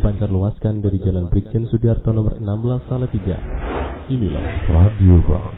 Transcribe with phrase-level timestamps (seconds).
[0.00, 3.36] dipancarluaskan dari Jalan Brigjen Sudiarto nomor 16 Salatiga.
[4.08, 5.52] Inilah Radio Bang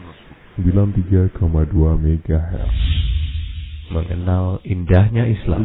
[0.59, 1.39] 93,2
[1.95, 2.75] MHz.
[3.95, 5.63] Mengenal indahnya Islam.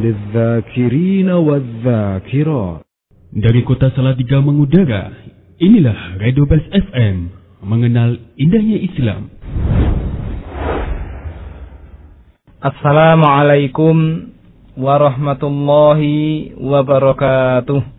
[3.35, 5.11] Dari kota Salatiga mengudara,
[5.59, 7.35] inilah Radio Best FM.
[7.59, 9.27] Mengenal indahnya Islam.
[12.63, 13.95] Assalamualaikum
[14.79, 17.98] warahmatullahi wabarakatuh.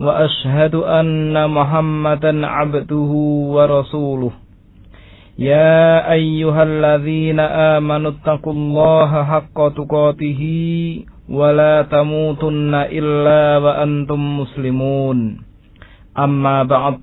[0.00, 3.12] وأشهد أن محمدا عبده
[3.54, 4.30] ورسوله.
[5.38, 10.42] يا أيها الذين آمنوا اتقوا الله حق تقاته
[11.28, 15.18] ولا تموتن إلا وأنتم مسلمون.
[16.18, 16.94] أما بعد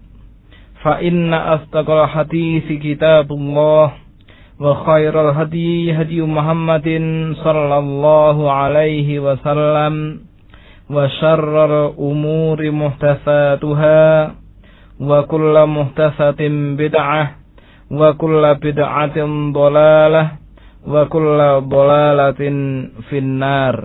[0.83, 3.91] فإن أصدق الحديث كتاب الله
[4.59, 6.87] وخير الهدي هدي محمد
[7.43, 10.19] صلى الله عليه وسلم.
[10.90, 14.02] وشر الأمور محدثاتها
[15.00, 16.40] وكل محدثة
[16.80, 17.22] بدعة
[17.90, 19.16] وكل بدعة
[19.52, 20.24] ضلالة
[20.86, 21.38] وكل
[21.76, 22.40] ضلالة
[23.08, 23.76] في النار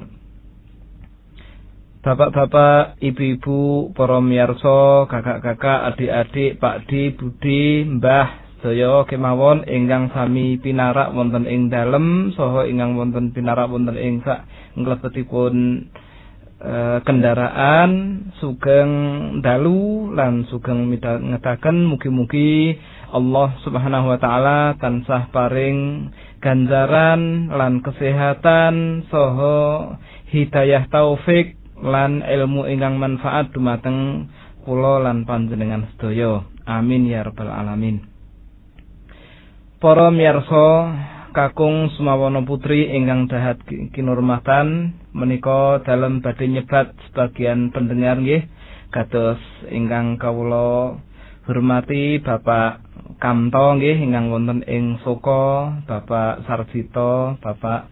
[2.05, 11.49] Bapak-bapak, ibu-ibu, para miyarsa, kakak-kakak, adik-adik, pakdi, budi, mbah, sedaya kemawon ingkang sami pinarak wonten
[11.49, 15.85] ing dalem saha ingkang wonten pinarak wonten ing sak nglebetipun
[16.60, 17.90] e, kendaraan
[18.38, 18.92] sugeng
[19.40, 22.76] dalu lan sugeng midhangetaken mugi-mugi
[23.10, 29.98] Allah Subhanahu wa taala tansah paring ganjaran lan kesehatan saha
[30.30, 34.28] hidayah taufik lan ilmu ingkang manfaat dumateng
[34.62, 36.44] kula lan panjenengan sedaya.
[36.68, 38.04] Amin ya rabbal alamin.
[39.80, 40.66] Para miyarsa
[41.30, 43.62] kakung sumawana putri ingkang dahat
[43.94, 48.46] kinurmatan menika dalem badhe nyebat sebagian pendengar nggih
[48.90, 49.38] kados
[49.70, 50.98] ingkang kawula
[51.46, 52.82] hormati Bapak
[53.22, 57.90] Kamto nggih ingkang wonten ing Soko, Bapak Sarjito, Bapak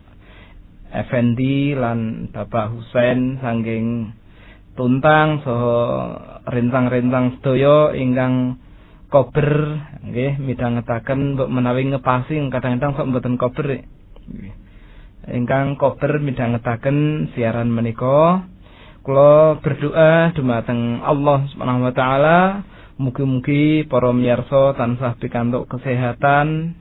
[0.89, 4.15] Effendi lan Bapak Husain saking
[4.79, 5.77] tuntang saha
[6.49, 8.63] rentang-rentang sedaya ingkang
[9.09, 9.49] kober
[10.05, 13.81] nggih midhangetaken menawi ngepasi kadang-kadang sok mboten kober
[15.29, 18.45] ingkang kober midhangetaken siaran menika
[19.01, 22.39] kula berdoa dumateng Allah Subhanahu wa taala
[23.01, 26.77] mugi-mugi para miyarsa tansah pikantuk kesehatan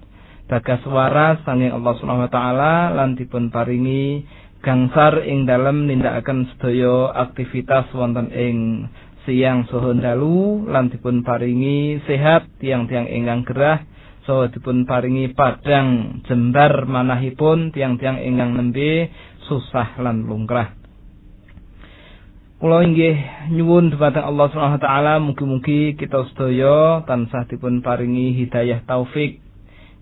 [0.52, 4.28] bagas waras sanging Allah Subhanahu wa taala lan dipun paringi
[4.60, 8.88] gangsar ing dalem nindakaken sedaya aktivitas wonten ing
[9.28, 13.84] siang saha dalu lan dipun paringi sehat tiang-tiang ingkang gerah
[14.24, 19.12] saha dipun paringi padang jembar manahipun tiang-tiang ingkang nembe
[19.52, 20.72] susah lan lungkrah
[22.58, 23.14] Kula inggih
[23.54, 29.44] nyuwun dumateng Allah Subhanahu wa taala mugi-mugi kita sedaya tansah dipun paringi hidayah taufik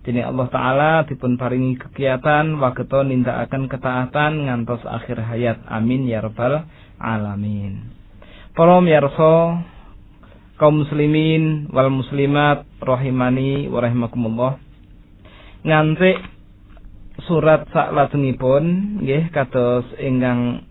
[0.06, 5.66] Dene Allah Ta'ala dipun paringi kegiatan wageto nindakaken ketaatan ngantos akhir hayat.
[5.66, 6.62] Amin ya rabbal
[7.02, 7.95] alamin.
[8.56, 9.60] Para miyarsa
[10.56, 14.56] kaum muslimin wal muslimat rahimani wa rahimakumullah.
[15.60, 16.16] Nganti
[17.28, 18.64] surat saklajengipun
[19.04, 20.64] nggih kados ingkang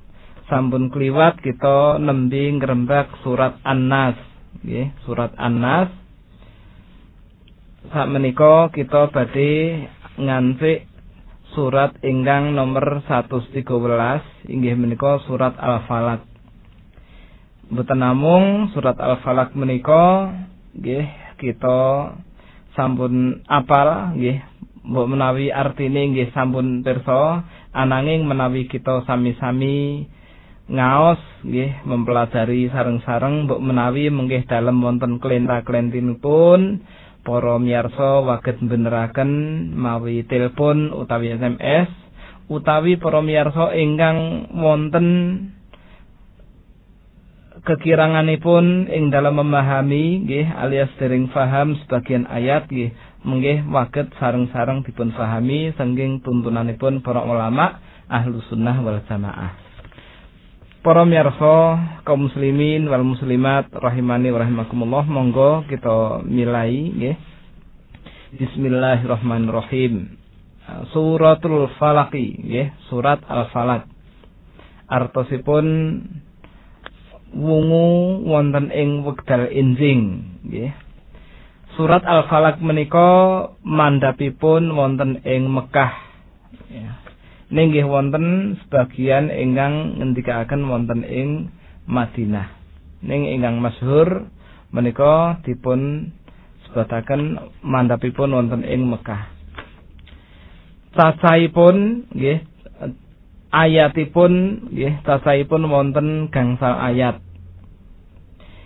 [0.50, 4.17] sampun kliwat kita nembe ngrembak surat An-Nas
[4.66, 5.94] nggih surat An-Nas
[7.94, 9.85] sak menika kita badhe
[10.17, 10.90] nganti
[11.53, 13.62] surat ingkang nomor 113
[14.50, 16.25] inggih menika surat Al-Falaq.
[17.66, 20.29] Mboten namung surat Al-Falaq menika
[20.78, 21.06] nggih
[21.41, 22.14] kita
[22.78, 24.38] sampun apal nggih
[24.85, 27.41] mbok menawi artine nggih sampun pirsa
[27.73, 30.06] ananging menawi kita sami-sami
[30.70, 36.85] ngaos nggih mempelajari sareng-sareng mbok menawi menggih dalem wonten klenta-klentinipun
[37.26, 39.32] para miyarsa waget beneraken
[39.73, 41.90] mawi telepon utawi SMS
[42.46, 45.08] utawi para miyarsa ingkang wonten
[47.66, 52.94] kekiranganipun ing dalam memahami nggih alias dereng faham sebagian ayat nggih
[53.26, 59.66] menggih waget sareng-sareng dipun fahami saking tuntunanipun para ulama ahlu sunnah wal jamaah
[60.85, 67.17] Para miyarsa kaum muslimin wal muslimat rahimani wa rahimakumullah monggo kita milai nggih.
[68.38, 70.14] Bismillahirrahmanirrahim.
[70.94, 73.90] Suratul Falaki nggih, surat Al-Falaq.
[74.85, 75.66] Artosipun
[77.35, 80.72] wungu wonten ing wekdal enjing nggih.
[81.76, 85.91] Surat Al-Falaq menika mandhapipun wonten ing Mekah.
[86.72, 86.96] Ya.
[87.84, 91.52] Wonten sebagian ingkang ngendikaaken wonten ing
[91.84, 92.47] Madinah.
[93.03, 94.31] Ning ingkang masyhur
[94.72, 96.11] menika dipun
[96.72, 99.35] sebataken mandhapipun wonten ing Mekah.
[100.96, 102.40] Cacahipun nggih
[103.52, 104.31] ayatipun
[104.72, 107.25] nggih cacahipun wonten gangsal ayat.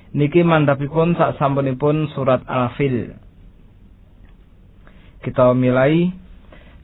[0.10, 3.14] Niki mandhapipun sak sampunipun surat Al-Fil.
[5.22, 6.10] Kita mulai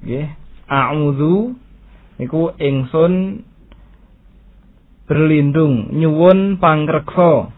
[0.00, 0.28] Nggih
[0.68, 1.56] a'udzu
[2.20, 3.44] niku ingsun
[5.08, 5.90] berlindung.
[5.96, 7.50] Nyuwun pangreksa.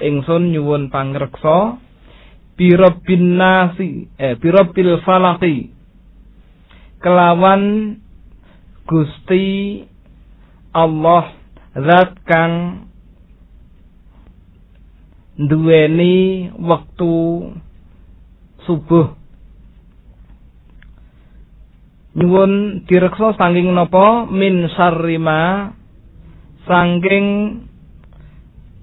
[0.00, 1.82] Ingsun nyuwun pangreksa.
[2.56, 5.76] Birabbin nasi eh birabbil falaqi
[7.04, 7.94] kelawan
[8.88, 9.82] Gusti
[10.72, 11.36] Allah
[11.76, 12.86] zat kang
[15.36, 17.50] duweni wektu
[18.64, 19.12] subuh.
[22.16, 24.24] Nyuwun direksa sanging napa?
[24.32, 25.70] Min sarrima
[26.66, 27.62] sangking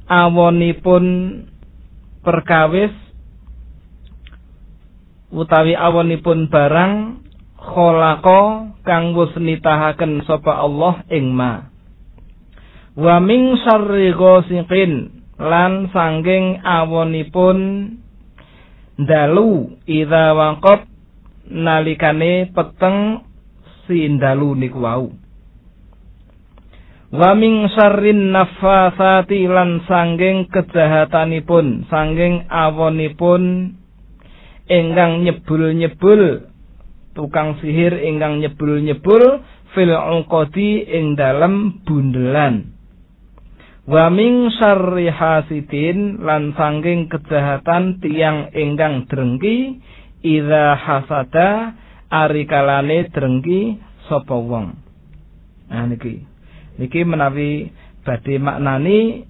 [0.08, 1.06] awonipun
[2.24, 2.96] perkawis
[5.36, 6.94] utawi awonipun barang
[7.60, 11.72] kholako kang wus nitahaken sapa Allah ing ma.
[12.94, 17.58] Wa min syarri ghasiqin lan sangking awonipun
[19.02, 20.86] dalu idza waqab
[21.50, 23.26] nalikane peteng
[23.90, 25.23] si dalu niku wau
[27.14, 33.78] Wa min syarrin nafasati lan sanging kejahatanipun, sanging awonipun
[34.66, 36.50] ingkang nyebul-nyebul
[37.14, 39.46] tukang sihir ingkang nyebul-nyebul
[39.78, 42.74] fil uqadi ing dalem bundelan.
[43.86, 49.86] Wa min syarri hasidin lan sanging kejahatan tiang ingkang drengki
[50.26, 51.78] idza hasada
[52.10, 53.78] ari kalane drengki
[54.10, 54.82] sapa wong.
[55.70, 56.33] Nah niki
[56.80, 57.70] niki menawi
[58.04, 59.28] badhe maknani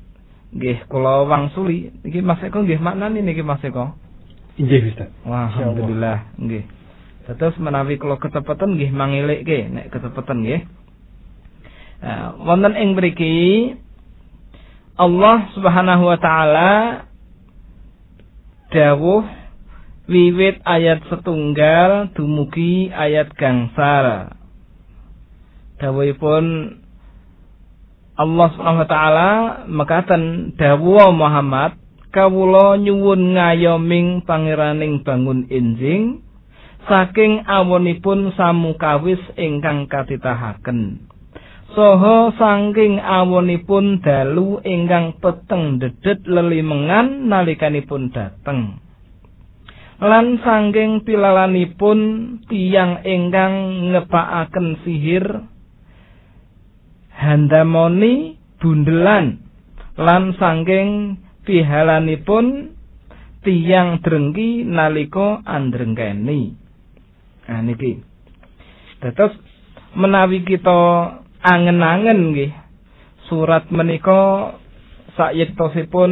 [0.54, 3.98] nggih kula wangsuli niki Mas Eko nggih maknani niki Mas Eko
[4.54, 5.10] Inggih Ustaz.
[5.26, 6.64] Wah, alhamdulillah nggih.
[7.26, 10.62] Terus menawi kula ketepetan nggih mangilikke nek ketepetan nggih.
[12.04, 13.74] Nah, wonten ing mriki
[14.94, 16.72] Allah Subhanahu wa taala
[18.70, 19.26] dawuh
[20.06, 24.38] wiwit ayat setunggal dumugi ayat gangsal.
[25.82, 26.78] Dawuhipun
[28.14, 29.30] Allah Subhanahu wa taala
[29.66, 31.82] mekaten dawuh Muhammad
[32.14, 36.22] kawula nyuwun ngayoming pangeraning bangun enjing
[36.86, 41.10] saking awonipun samukawis ingkang katitahaken.
[41.74, 48.78] Saha saking awonipun dalu ingkang peteng dedet lelimengan nalikanipun dateng.
[49.98, 52.00] Lan saking pilalanipun
[52.46, 55.50] tiyang ingkang ngepakaken sihir
[57.24, 59.40] handamoni bundelan
[59.96, 61.16] lan saking
[61.48, 62.76] pihalanipun
[63.44, 66.56] tiyang drengki nalika andrengkeni.
[67.48, 68.00] Nah niki.
[69.04, 69.36] Terus
[70.00, 70.80] menawi kita
[71.44, 72.52] angen-angen nggih
[73.28, 74.56] surat menika
[75.20, 76.12] sayektosipun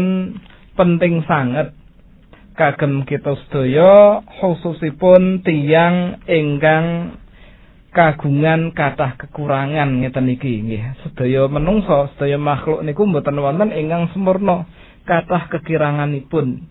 [0.75, 1.72] penting sangat
[2.60, 7.18] kagem kita sedaya khususipun tiyang ingkang
[7.91, 10.83] kagungan kathah kekurangan ngeten iki nggih.
[11.03, 14.65] Sedaya menungso sedaya makhluk niku mboten wonten ingkang sempurna
[15.03, 16.65] kathah kekiranganipun.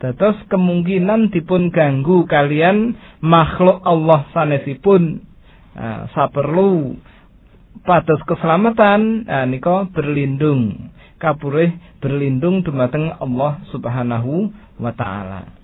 [0.00, 5.28] Dados kemungkinan dipun ganggu kalian makhluk Allah sanesipun.
[5.76, 6.96] Nah, saperlu
[7.84, 10.90] pados keselamatan nah, nika berlindung.
[11.20, 14.48] Kapurih berlindung dumateng Allah Subhanahu
[14.80, 15.59] wa taala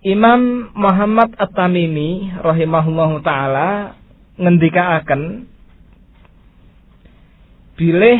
[0.00, 4.00] Imam Muhammad At-Tamimi rahimahullahu taala
[4.40, 5.44] ngendikaaken
[7.76, 8.18] bilih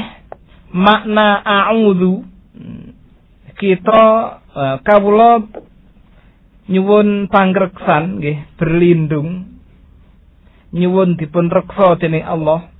[0.76, 2.20] makna a'udzu
[3.56, 4.02] kita
[4.52, 5.40] uh, kawula
[6.68, 9.50] nyuwun pangreksan nggih berlindung
[10.76, 12.70] nyuwun dipun reksa dening Allah.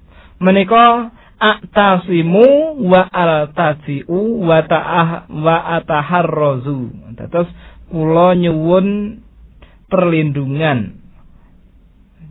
[0.41, 6.93] Menika aktasimu wa altajiu wa ta'ah wa ataharrazu.
[7.17, 7.49] Terus
[7.91, 9.21] kula nyuwun
[9.91, 10.97] perlindungan.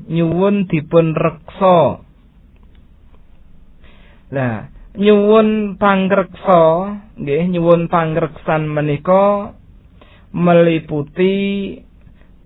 [0.09, 2.01] Nyuwun dipun reksa
[4.29, 6.61] lah nyuwun pangreksa
[7.17, 9.53] nggih nyuwun pangreksan menika
[10.33, 11.33] meliputi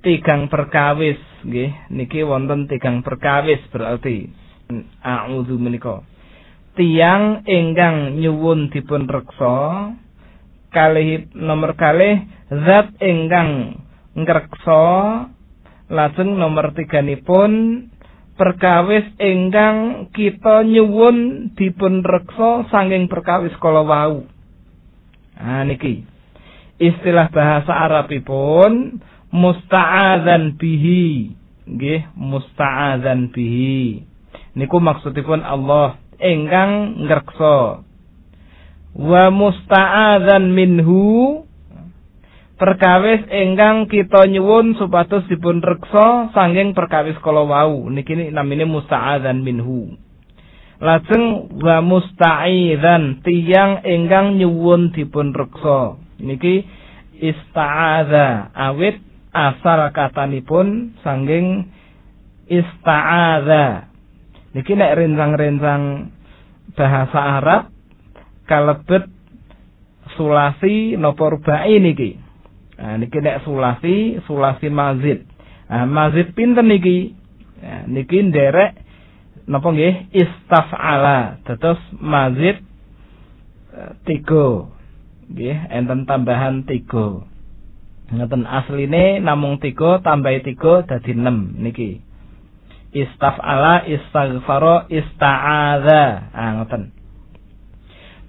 [0.04, 1.72] tigang perkawis nggih.
[1.94, 4.28] Niki wonten tigang perkawis berarti
[5.04, 6.04] a'udzu menika.
[6.74, 9.56] Tiang ingkang nyuwun dipun reksa
[10.74, 13.78] kalih nomor kalih zat ingkang
[14.18, 14.84] ngreksa
[15.94, 17.86] lajeng nomor tiganipun
[18.34, 24.26] perkawis ingkang kita nyuwun dipun reksa sanging perkawis kala wau.
[25.38, 26.06] Ah niki.
[26.82, 28.98] Istilah bahasa Arabipun
[29.30, 31.32] musta'adzan bihi.
[31.64, 34.04] Nggih, musta'adzan bihi.
[34.58, 37.83] Niku maksudipun Allah ingkang ngreksa
[38.98, 41.42] wa musta'adzan minhu.
[42.54, 47.90] Perkawis ingkang kita nyuwun supados dipun reksa sanging perkawis kala wau.
[47.92, 49.98] Niki namine musta'adzan minhu.
[50.80, 55.98] Lajeng wa musta'idzan tiyang ingkang nyuwun dipun reksa.
[56.22, 56.64] Niki
[57.20, 59.02] ista'adza awit
[59.34, 61.68] asal katanipun sanging
[62.46, 63.90] ista'adza
[64.54, 65.84] niki nek rencang-rencang
[66.78, 67.73] bahasa Arab
[68.46, 69.08] kalebet
[70.16, 72.20] sulasi napa rubai niki.
[72.78, 75.24] Nah niki nek sulasi, sulasi mazid.
[75.70, 77.16] Nah, mazid pinten niki?
[77.64, 78.76] Nah, niki nderek
[79.48, 81.42] napa nggih istaf'ala.
[81.48, 82.62] Dados mazid
[83.74, 84.70] eh, tiga.
[85.32, 87.24] Nggih, enten tambahan tiga.
[88.14, 92.04] Ngeten asline namung tiga tambahi tiga dadi enam niki.
[92.94, 96.04] Istaf'ala, istaghfara, ista'adza.
[96.30, 96.94] Ah ngoten.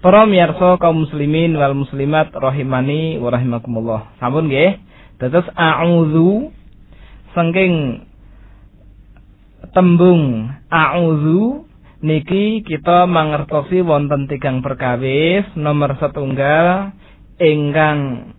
[0.05, 4.13] Para miyarsa kaum muslimin wal muslimat rahimani wa rahimakumullah.
[4.21, 4.77] Sampun nggih.
[5.17, 6.53] Dados a'udzu
[7.33, 8.05] saking
[9.73, 11.65] tembung a'udzu
[12.05, 16.93] niki kita mangertosi wonten tigang perkawis nomor setunggal
[17.41, 18.29] ingkang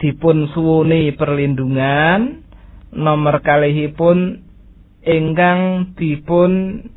[0.00, 2.40] dipun suwuni perlindungan
[2.96, 4.48] nomor kalihipun
[5.04, 6.88] ingkang dipun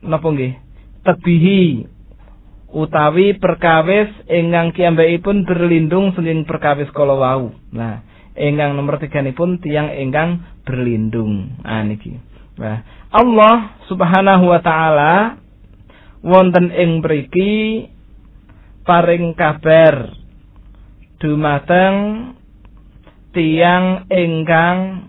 [0.00, 0.67] napa nggih
[1.06, 1.86] tebihi
[2.72, 4.76] utawi perkawis ingkang
[5.24, 7.54] pun berlindung senging perkawis kala wau.
[7.72, 8.04] Nah,
[8.36, 9.00] ingkang nomor
[9.34, 11.58] pun tiang ingkang berlindung.
[11.64, 12.16] Ah niki.
[12.58, 15.40] Nah, Allah Subhanahu wa taala
[16.20, 17.86] wonten ing mriki
[18.84, 20.12] paring kabar
[21.22, 21.96] dumateng
[23.32, 25.08] tiang ingkang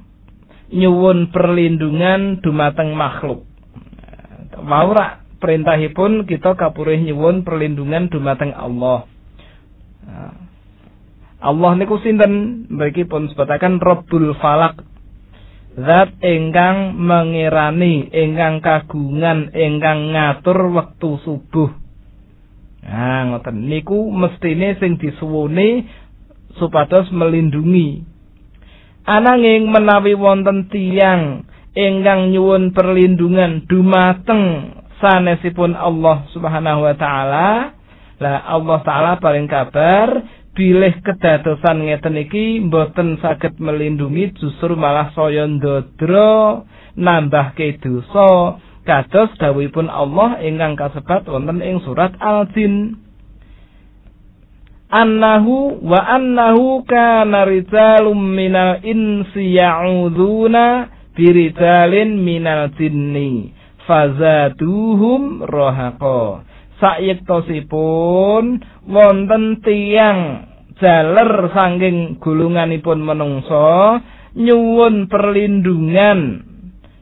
[0.70, 3.46] nyuwun perlindungan dumateng makhluk.
[4.60, 4.92] Mau
[5.40, 9.08] perintahipun kita kapurih nyuwun perlindungan dumateng Allah.
[11.40, 14.84] Allah niku sinten mriki pun sebataken Rabbul Falak.
[15.80, 21.72] Zat ingkang mengirani, ingkang kagungan, ingkang ngatur wektu subuh.
[22.84, 25.88] Nah, ngoten niku mestine sing disuwuni
[26.60, 28.04] supados melindungi.
[29.08, 37.74] Ananging menawi wonten tiyang ingkang nyuwun perlindungan dumateng sanesipun Allah Subhanahu wa taala
[38.20, 40.12] lah Allah taala paling kabar
[40.52, 45.48] bilih kedadosan ngeten iki mboten saged melindungi justru malah saya
[47.00, 53.00] nambah dosa kados dawuhipun Allah ingkang kasebat wonten ing surat Al-Jin.
[54.90, 63.54] Annahu wa annahu kana rijalum minal insi ya'uduna birijalin minal jinni
[63.90, 66.46] fazaduhum rohako
[66.78, 70.46] sayektosipun wonten tiang
[70.78, 74.00] jaler sanging gulunganipun menungso
[74.38, 76.46] nyuwun perlindungan.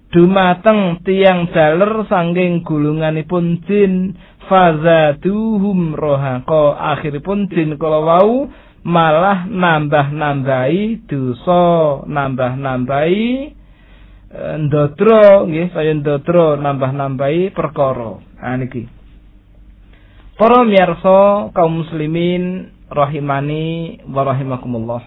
[0.08, 4.16] Dumateng tiang jaler sanging gulunganipun jin
[4.48, 8.48] fazaduhum rohako akhiripun jin kala wau
[8.88, 13.57] malah nambah-nambahi dosa nambah-nambahi
[14.32, 18.88] e, ndodro nggih saya ndodro nambah-nambahi perkara ha niki
[20.38, 25.02] para miyarsa kaum muslimin rahimani wa rahimakumullah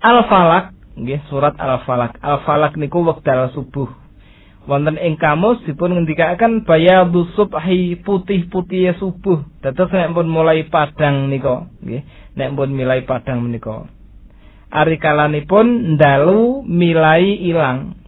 [0.00, 4.00] Al Falak nggih surat Al Falak Al Falak niku wekdal subuh
[4.68, 9.40] wonten ing kamus dipun ngendikaken bayadu subhi putih-putih subuh.
[9.64, 12.02] Dados nek pun mulai padang nika, nggih.
[12.36, 13.88] Nek pun milai padang menika.
[14.70, 17.98] Ari kalanipun ndalu milai ilang.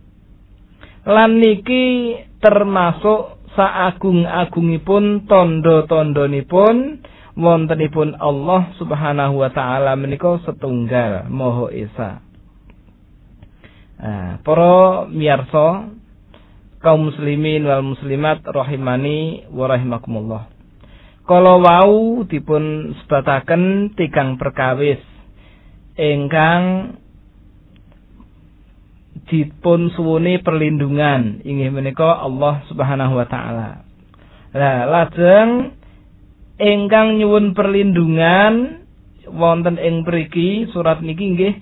[1.03, 7.03] Lan niki termasuk saagung-agungipun tondo-tondonipun
[7.35, 12.11] wontenipun Allah Subhanahu wa taala menika setunggal Maha Esa.
[14.03, 15.07] Nah, para
[16.83, 20.51] kaum muslimin wal muslimat rahimani wa rahimakumullah.
[21.23, 24.99] Kala wau dipun sebataken tigang perkawis
[25.97, 26.97] ingkang
[29.29, 33.85] dipun suwuni perlindungan inggih menika Allah Subhanahu wa taala.
[34.53, 35.73] Lah lajeng
[36.61, 38.85] ingkang nyuwun perlindungan
[39.33, 41.55] wonten ing mriki surat niki nggih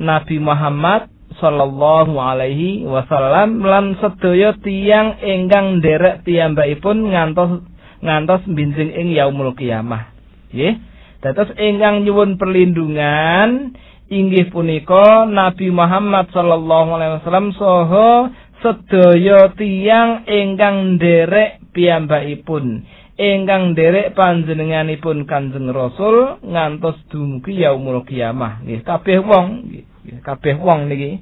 [0.00, 7.62] Nabi Muhammad sallallahu alaihi wasallam lan sedaya tiyang ingkang nderek piyambakipun ngantos
[8.00, 10.08] ngantos binjing ing yaumul kiamah.
[10.50, 10.89] Nggih.
[11.20, 13.76] Dados ingkang nyuwun perlindungan
[14.08, 18.32] inggih punika Nabi Muhammad sallallahu alaihi wasallam saha
[18.64, 22.88] sedaya tiyang ingkang nderek piyambakipun
[23.20, 28.64] ingkang nderek panjenenganipun Kanjeng Rasul ngantos dumugi yaumul kiamah.
[28.64, 29.84] Nggih, kabeh wong nggih
[30.24, 31.20] kabeh wong niki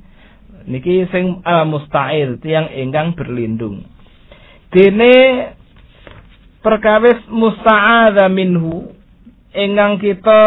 [0.68, 3.82] niki sing al musta'il tiang ingkang berlindung
[4.70, 5.14] dene
[6.60, 8.97] perkawis musta'adza minhu
[9.56, 10.40] ingkang kita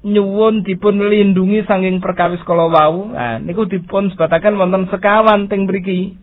[0.00, 3.12] nyuwun dipun lindungi saking perkawis kala wau.
[3.12, 6.16] Nah niku dipun sebataken wonten sekawan teng mriki.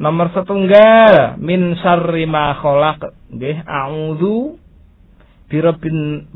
[0.00, 3.12] Nomor setunggal min syarri ma khalaq.
[3.32, 4.56] Nggih a'udzu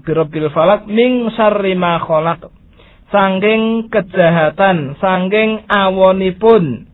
[0.04, 2.48] birabbil falak min syarri ma khalaq.
[3.08, 6.90] Sangking kejahatan, sangking awonipun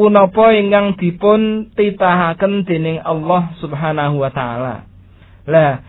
[0.00, 4.88] punapa ingkang dipun titahaken dening Allah Subhanahu wa taala.
[5.44, 5.84] Lah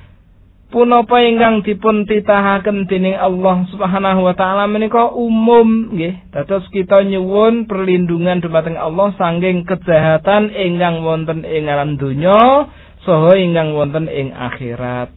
[0.68, 6.36] punapa ingkang dipun titahaken dening Allah Subhanahu wa taala menika umum nggih.
[6.36, 12.68] Dados kita nyuwun perlindungan dumateng Allah sangking kejahatan ingkang wonten ing alam donya
[13.08, 15.16] saha ingkang wonten ing akhirat.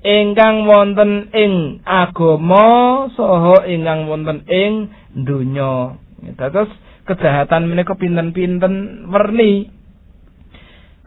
[0.00, 4.88] ingkang wonten ing agama saha ingkang wonten ing
[5.28, 6.00] donya.
[6.40, 6.72] Dados
[7.10, 9.66] kejahatan menika pinten-pinten werni.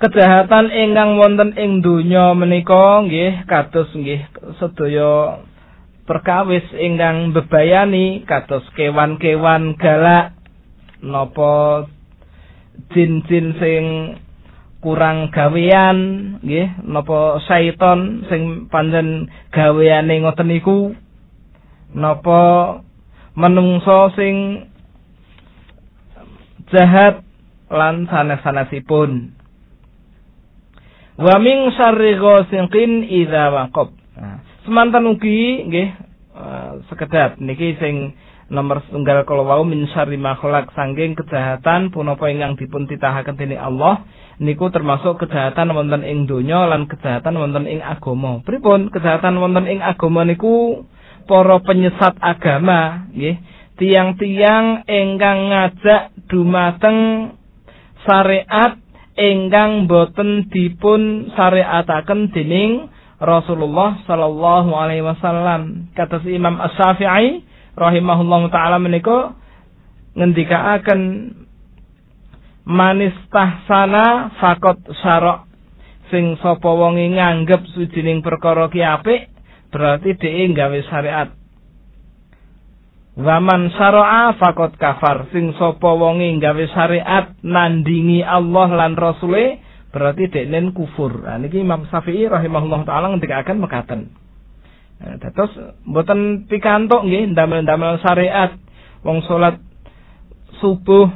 [0.03, 4.19] Kejahatan ingkang wonten ing donya menika nggih kados nggih
[4.59, 5.39] sedaya
[6.03, 10.35] perkawis ingkang bebayani kados kewan-kewan galak
[10.99, 11.87] napa
[12.91, 13.83] jin-jin sing
[14.83, 15.97] kurang gawean
[16.43, 20.91] nggih napa syaiton sing pancen gaweane ngoten niku
[21.95, 22.83] napa
[23.39, 24.67] menungso sing
[26.71, 27.26] jahat
[27.71, 29.34] lan sanes-sanesipun.
[31.17, 33.93] Wa min syarri ghasiqin idza waqab.
[34.17, 35.89] Nah, semanten ugi nggih
[36.34, 37.38] uh, sekedap.
[37.38, 38.17] Niki sing
[38.54, 44.06] nomor setunggal kalau wau min syarri makhluk sangking kejahatan punapa ingkang dipun titahaken dening Allah
[44.38, 48.41] niku termasuk kejahatan wonten ing donya lan kejahatan wonten ing agama.
[48.45, 48.89] Pripun?
[48.93, 50.86] Kejahatan wonten ing agama niku
[51.26, 53.38] para penyesat agama nggih
[53.78, 57.31] tiang-tiang ingkang ngajak dumateng
[58.03, 58.79] syariat
[59.15, 62.89] ingkang boten dipun syariataken dening
[63.23, 65.93] Rasulullah sallallahu alaihi wasallam.
[65.95, 67.45] Kata si Imam Asy-Syafi'i
[67.79, 69.33] rahimahullahu taala menika
[70.13, 71.01] ngendikaaken
[72.67, 75.47] manis tahsana fakot syarok
[76.13, 79.31] sing sapa wonge nganggep sujining perkara ki apik
[79.73, 81.29] berarti dhek gawe syariat
[83.13, 89.62] Waman syara'a fakot kafar sing sapa wonge gawe syariat nandingi Allah lan Rasule
[89.93, 91.21] berarti deknen kufur.
[91.21, 94.02] Nah niki Imam Syafi'i rahimahullah taala ngendikaken mekaten.
[94.97, 95.54] Nah, dados
[95.86, 98.58] mboten pikantuk nggih ndamel-ndamel syariat
[99.06, 99.62] wong salat
[100.58, 101.12] subuh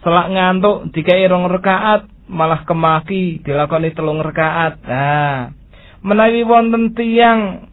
[0.00, 5.52] selak ngantuk dikai rong rakaat malah kemaki dilakoni telung rakaat nah
[6.00, 7.69] menawi wonten tiyang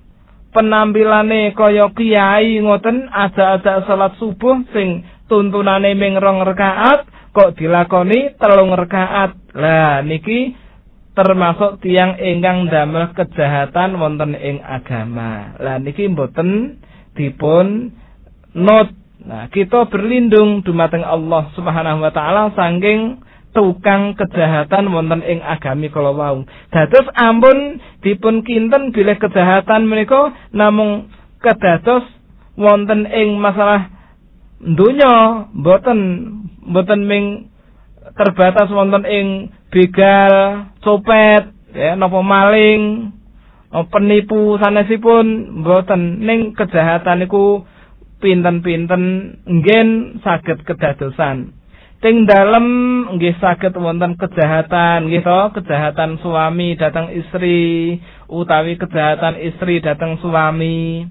[0.57, 8.73] penampilane kaya kiai ngoten aja-aja salat subuh sing tuntunane ming rong rakaat kok dilakoni telung
[8.73, 10.57] rakaat lah niki
[11.13, 15.53] termasuk tiang ingkang damel kejahatan wonten ing agama.
[15.61, 16.81] Lah niki mboten
[17.13, 17.93] dipun
[18.57, 18.89] not.
[19.17, 23.17] Nah kita berlindung dumateng Allah Subhanahu wa taala saking
[23.57, 26.45] tukang kejahatan wonten ing agami kala wau.
[26.69, 31.09] Dados ampun dipun kinten bilih kejahatan menika namung
[31.41, 32.05] kedados
[32.53, 33.89] wonten ing masalah
[34.61, 35.99] donya mboten
[36.69, 37.25] mboten ming
[38.13, 43.09] terbatas wonten ing begal, copet, ya napa maling,
[43.89, 47.65] penipu sanesipun mboten ning kejahatan niku
[48.21, 49.03] pinten-pinten
[49.49, 51.56] nggen saged kedadosan.
[51.97, 52.65] Ting dalem
[53.17, 57.97] nggih saged wonten kejahatan nggih to, kejahatan suami datang istri
[58.29, 61.09] utawi kejahatan istri datang suami.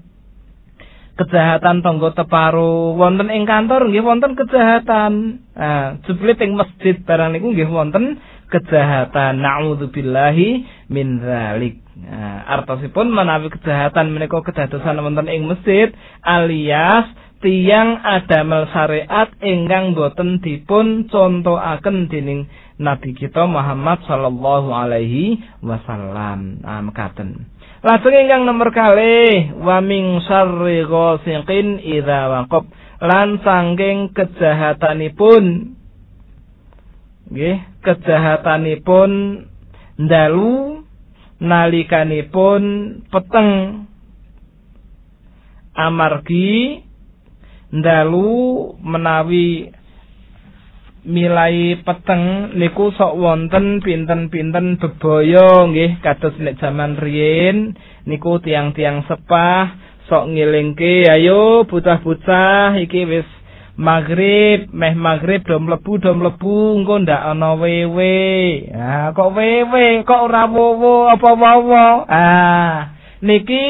[1.19, 5.43] Kejahatan tonggo teparu wonten ing kantor nggih wonten kejahatan.
[5.59, 9.43] Nah, jebule teng masjid barang niku nggih wonten kejahatan.
[9.43, 10.49] Nauzubillahi
[10.87, 11.83] min dzalik.
[11.99, 15.91] Nah, artosipun menawi kejahatan menika kedadosan wonten ing masjid
[16.23, 26.61] alias tiang adamel syariat ingkang boten dipun contohaken dening Nabi kita Muhammad sallallahu alaihi wasallam.
[26.61, 27.49] Mekaten.
[27.81, 32.65] Lajeng ingkang nomor kali wa min syarri ghasiqin idza waqab
[33.01, 35.77] lan saking kejahatanipun
[37.27, 39.11] nggih kejahatanipun
[39.99, 40.81] ndalu
[41.37, 42.61] nalikanipun
[43.13, 43.83] peteng
[45.77, 46.86] amargi
[47.71, 49.71] ndalu menawi
[51.07, 59.71] milai peteng niku sok wonten pinten-pinten bebaya nggih kados nek jaman riyin niku tiang-tiang sepah
[60.11, 63.27] sok ngilingke ayo bocah-bocah iki wis
[63.77, 68.15] maghrib meh maghrib do mlebu do mlebu engko ndak ana wewe.
[68.73, 71.87] Ah kok wewe kok ora wowo apa wowo?
[72.09, 73.63] Ah niki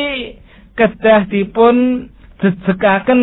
[0.80, 2.08] kedah dipun
[2.42, 3.22] jejekaken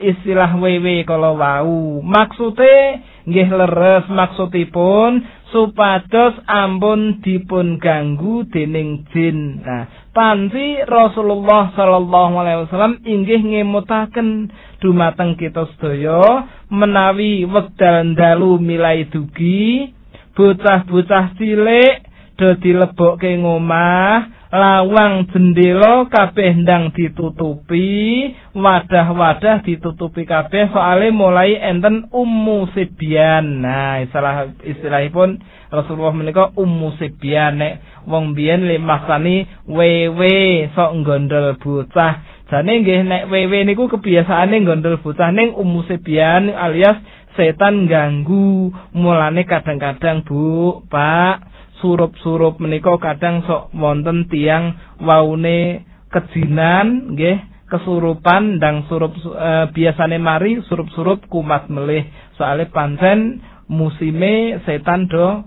[0.00, 2.00] istilah wewe kala wau.
[2.00, 9.60] Maksude nggih leres maksudipun supados ampun dipun ganggu dening jin.
[9.64, 14.48] Nah panci Rasulullah sallallahu alaihi wasallam inggih ngemutaken
[14.80, 19.92] dumateng kita sedaya menawi wekdal dalu milai dugi
[20.34, 22.03] bocah-bocah cilik
[22.34, 32.70] do dilebokke ngomah lawang jendela kabeh ndang ditutupi wadah-wadah ditutupi kabeh soale mulai enten ummu
[32.70, 33.66] sibyan.
[33.66, 35.42] Nah istilah istilahipun
[35.74, 37.58] Rasulullah menika ummu sibyan.
[37.58, 42.22] Nek wong biyen limasani wewe sok gondol bocah.
[42.46, 47.02] Jane nggih nek wewe niku kebiasaane gondol bocah ning ummu sibyan alias
[47.34, 48.70] setan ganggu.
[48.94, 55.82] Mulane kadang-kadang Bu Pak surup-surup menika kadang sok wonten tiang waune
[56.12, 62.06] kejinan nggih kesurupan dan surup e, biasane mari surup-surup kumat melih.
[62.38, 65.42] Soalnya pancen musime setan do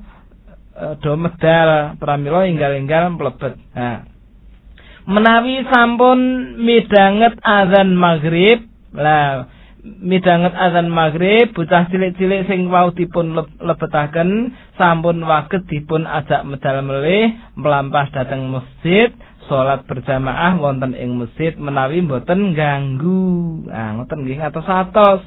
[0.76, 3.56] e, do medal pramila inggal-inggal mlebet.
[3.72, 4.18] Nah
[5.08, 6.20] menawi sampun
[6.60, 9.48] midanget azan maghrib lah
[10.04, 17.32] midanget azan maghrib bocah cilik-cilik sing wau dipun lebetaken sampun waget dipun ajak medal melih
[17.56, 19.12] melampah dateng masjid
[19.48, 23.64] salat berjamaah wonten ing masjid menawi mboten ganggu.
[23.72, 25.24] Ah ngoten nggih atos-atos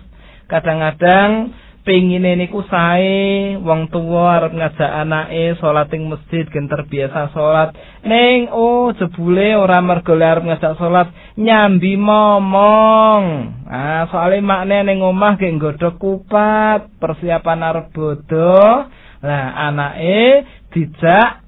[0.46, 7.72] kadang-kadang pengine niku sae wong tuwa arep ngajak anake salat ing masjid gen terbiasa salat.
[8.04, 11.08] Ning oh jebule ora mergo arep ngajak salat
[11.40, 13.24] nyambi momong.
[13.64, 18.86] Ah soalé makne ning omah ge nggodhog kupat persiapan arep bodho.
[19.20, 21.44] Lah anake dijak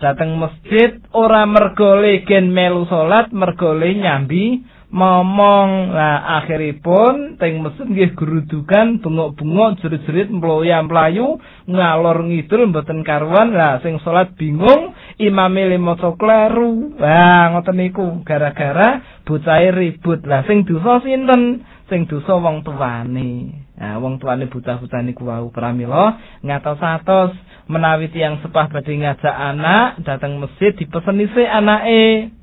[0.00, 8.10] dateng masjid ora mergo gen melu salat mergo nyambi momong lah akhiripun teng mesin nggih
[8.18, 11.38] gerudukan bengok-bengok jerit-jerit mloya-mlayu
[11.70, 14.90] ngalor ngidul mboten karuan lah sing salat bingung
[15.22, 20.26] imame maca kleru lah ngoten niku gara-gara bocah ribut.
[20.26, 21.62] Lah sing dosa sinten?
[21.86, 23.62] Sing dosa wong tuane.
[23.78, 27.34] Nah wong tuane bocah-bocah niku wau pramila ngatos-atos
[27.70, 32.34] menawi tiyang sepah badhe ngajak anak dateng masjid dipeseni se anake.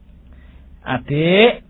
[0.88, 1.67] Adik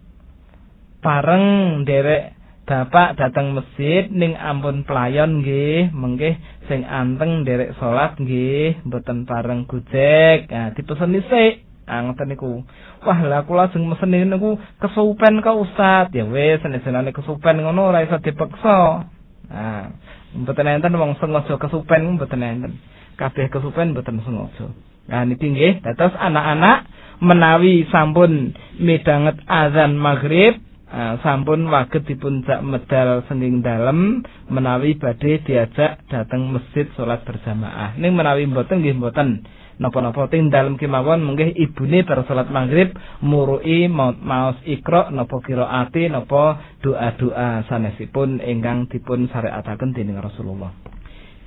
[1.08, 1.46] bareng
[1.88, 2.36] derek
[2.67, 6.36] Bapak datang masjid ning ampun pelayon nggih, mengke
[6.67, 10.52] sing anteng nderek salat nggih, mboten pareng gojek.
[10.52, 11.63] Nah, dipeseni sik.
[11.88, 12.67] Ah ngoten niku.
[13.08, 16.12] Wah, lah kula sing mesen niku kesupen kok Ustaz.
[16.12, 19.08] Ya wis, senenane kesupen ngono ora iso dipeksa.
[19.48, 19.96] Nah,
[20.36, 22.84] mboten enten wong sengaja kesupen mboten enten.
[23.15, 24.76] Kabeh kesupen mboten sengaja.
[25.08, 26.84] Nah niki nggih, dados anak-anak
[27.24, 36.00] menawi sampun midanget azan maghrib Sampun waget dipun jak medal senging dalem menawi badhe diajak
[36.08, 38.00] dateng masjid salat berjamaah.
[38.00, 39.43] Ning menawi mboten nggih mboten
[39.84, 46.80] napa-napa ting dalem kemawon menggih ibune bar salat maghrib murui maos ikra napa qiraati napa
[46.80, 50.71] doa-doa sanesipun ingkang dipun syariataken dening Rasulullah.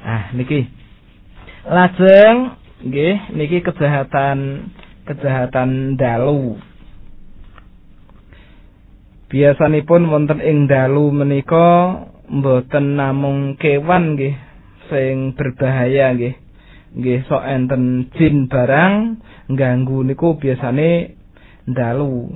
[0.05, 0.68] Ah niki
[1.64, 4.68] lajeng nggih niki kejahatan
[5.09, 6.61] kejahatan dalu
[9.31, 14.35] biasanipun wonten ing dalu menika mboten namung kewan nggih
[14.90, 16.35] sing berbahaya nggih.
[16.99, 19.23] Nggih sok enten jin barang
[19.55, 21.14] ganggu niku biasane
[21.71, 22.35] dalu.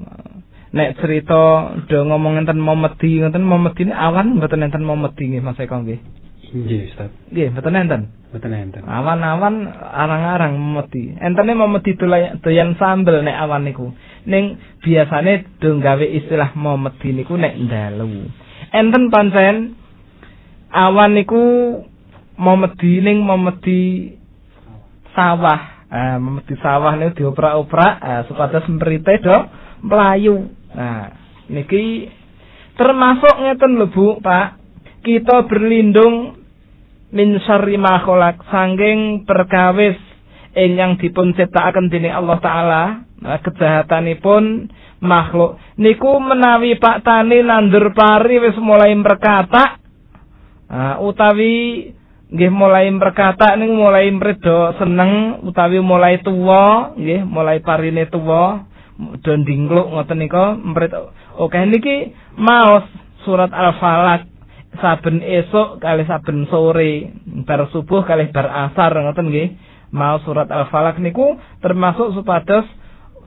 [0.74, 5.82] Nek cerita do ngomong enten momedi ngoten momedi awan mboten enten momedi nggih Mas Eko
[5.82, 6.23] nggih
[6.54, 7.10] Nggih, Ustaz.
[7.34, 8.02] Nggih, mboten enten.
[8.30, 8.86] Mboten enten.
[8.86, 11.10] Awan-awan arang-arang memedi.
[11.18, 11.98] Entene memedi
[12.38, 13.90] doyan sambel nek awan niku.
[14.30, 18.30] Ning biasane do gawe istilah memedi niku nek ndalu.
[18.70, 19.74] Enten pancen
[20.70, 21.42] awan niku
[22.38, 24.14] memedi ning memedi
[25.10, 25.90] sawah.
[25.90, 29.36] Ah, memedi sawah niku dioprak-oprak ah, supados mrite do
[29.82, 30.54] mlayu.
[30.70, 31.10] Nah,
[31.50, 32.06] niki
[32.78, 34.62] termasuk ngeten lho Bu, Pak.
[35.04, 36.43] Kita berlindung
[37.10, 38.40] min syarri ma khalaq.
[38.48, 39.98] Sanging perkawis
[40.54, 42.82] ingkang dipun ciptakaken dening Allah taala
[43.20, 44.70] kejahatanipun
[45.02, 45.60] makhluk.
[45.76, 49.76] Niku menawi Pak Tani nandur pari wis mulai berkata
[50.70, 51.90] nah, utawi
[52.34, 58.66] nggih mulai berkata ning mulai mredo seneng utawi mulai tuwa nggih mulai parine tuwa
[59.22, 60.90] do ndingkluk ngoten nika mret
[61.38, 62.86] oke niki maos
[63.22, 64.26] surat al-falaq
[64.78, 67.10] saben esok kali saben sore
[67.46, 69.48] bar subuh kali bar asar ngoten nggih.
[69.94, 72.66] Mau surat al-falaq niku termasuk supados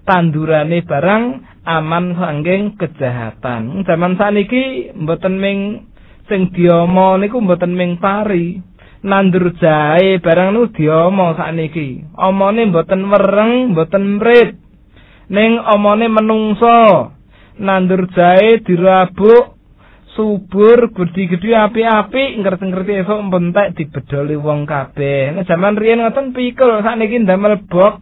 [0.03, 1.23] tandurane barang
[1.63, 3.87] aman sanging kejahatan.
[3.87, 5.59] Zaman saniki mboten ming
[6.27, 8.59] sing diomo niku mboten ming pari.
[9.03, 12.03] Nandur jahe barang niku diomo sakniki.
[12.19, 14.59] Omone mboten wereng mboten mrit.
[15.31, 17.11] Ning omone menungso
[17.59, 19.56] nandur jahe dirabuk
[20.17, 25.37] subur gede-gede api-api ngerti-ngerti esok mbentek dibedoli wong kabeh.
[25.37, 28.01] Nek jaman riyen ngoten pikul sakniki ndamel bok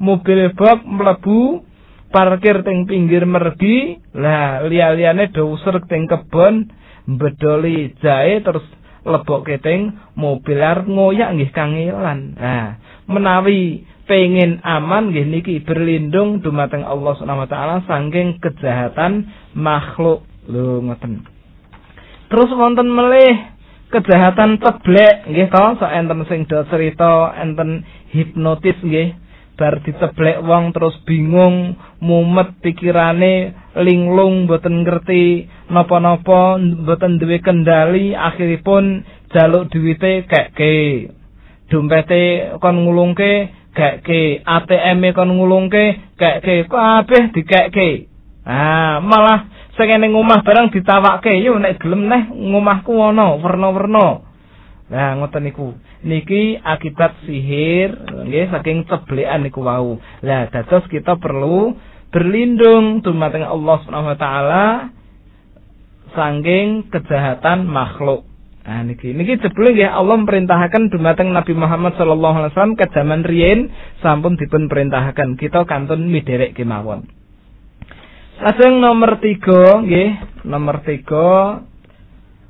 [0.00, 1.60] mobil bok mlebu
[2.08, 6.72] parkir teng pinggir mergi lah liya-liyane do usur teng kebon
[7.04, 8.64] bedoli jahe terus
[9.04, 12.40] lebok keteng mobil arep ngoyak nggih kangelan.
[12.40, 20.24] Nah menawi pengen aman nggih niki berlindung dumateng Allah Subhanahu wa taala saking kejahatan makhluk.
[20.48, 21.33] Lho ngoten
[22.28, 23.54] Terus wonten melih
[23.92, 29.20] kejahatan teblek nggih to, sok enten sing do cerita enten hipnotis nggih.
[29.54, 39.06] Bar diteblek wong terus bingung, mumet pikirane, linglung boten ngerti napa-napa, boten duwe kendali, akhiripun
[39.30, 40.74] jaluk duwite kekke.
[41.70, 48.10] Dompete kon ngulungke kekke, ATM-e kon ngulungke kekke, kabeh dikekke.
[48.42, 54.22] Ah, malah sing ning omah barang ditawakke yo nek gelem neh ngomahku ana werna-werna.
[54.84, 55.74] Nah ngoten niku.
[56.04, 57.90] Niki akibat sihir
[58.28, 59.98] nggih saking ceblekan niku wau.
[60.22, 61.74] Lah dados kita perlu
[62.14, 64.64] berlindung dumateng Allah Subhanahu wa taala
[66.14, 68.22] saking kejahatan makhluk.
[68.62, 69.10] Nah niki.
[69.10, 74.38] Niki jebule nggih Allah memerintahkan dumateng Nabi Muhammad sallallahu alaihi wasallam ke zaman riyin sampun
[74.38, 77.23] dipun perintahaken kita kantun miderek kemawon.
[78.34, 81.62] Lajeng nomor tiga, nggih, nomor tiga.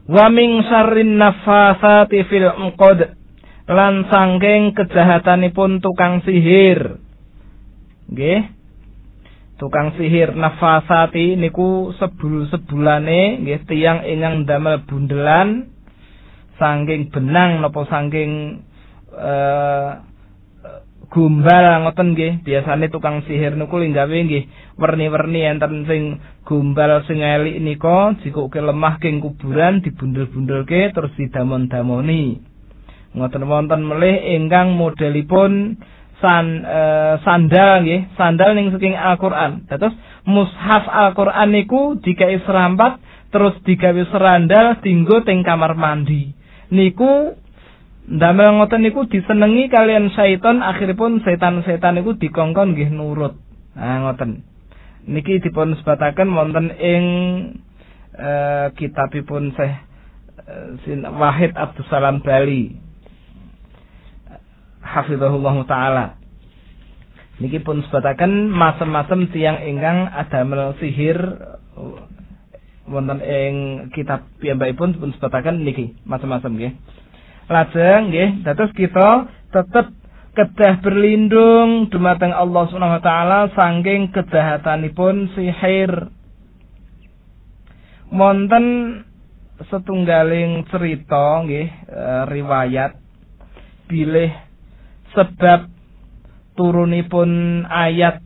[0.08, 3.20] Wa min syarrin nafasati fil uqad.
[3.68, 7.00] Lan sangking kejahatanipun tukang sihir.
[8.08, 8.40] Nggih.
[9.60, 15.70] Tukang sihir nafasati niku sebul-sebulane nggih tiyang ingkang damel bundelan
[16.58, 18.62] saking benang napa saking
[19.14, 20.02] uh,
[21.14, 22.42] gombal ngoten nggih.
[22.42, 28.98] Biasane tukang sihir niku linggawe nggih werni-werni enten sing gombal sing elik nika jikuke lemah
[28.98, 32.42] king kuburan dibundel-bundelke terus didamon-damoni.
[33.14, 35.79] Ngoten wonten melih ingkang modelipun
[36.18, 36.81] san e,
[37.22, 39.70] sandal nggih sandal ning saking Al-Qur'an.
[39.70, 39.94] Dados
[40.27, 42.98] mushaf Al-Qur'an niku dikai serampat
[43.31, 46.35] terus digawe serandal dinggo teng kamar mandi.
[46.74, 47.38] Niku
[48.04, 53.36] ndamel ngoten niku disenengi kalian syaiton akhiripun setan-setan niku dikongkon nggih nurut.
[53.76, 54.44] Nah ngoten.
[55.04, 57.04] Niki dipun sebataken wonten ing
[58.16, 59.74] uh, kitabipun Syekh
[60.48, 62.72] uh, Wahid Abdus Salam Bali.
[64.84, 66.04] Hafizahullah taala.
[67.40, 71.18] Niki pun sebataken macam-macam tiang ingkang adamel sihir
[72.84, 73.54] wonten ing
[73.96, 76.72] kitab piyambakipun pun sebataken niki macam-macam nggih
[77.48, 79.92] lajeng nggih dados kita tetep
[80.35, 86.11] kedah berlindung dumateng Allah Subhanahu wa taala saking kejahatanipun sihir.
[88.11, 88.66] Wonten
[89.70, 92.04] setunggaling cerita nggih e,
[92.35, 92.98] riwayat
[93.87, 94.35] bilih
[95.14, 95.70] sebab
[96.59, 98.18] turunipun ayat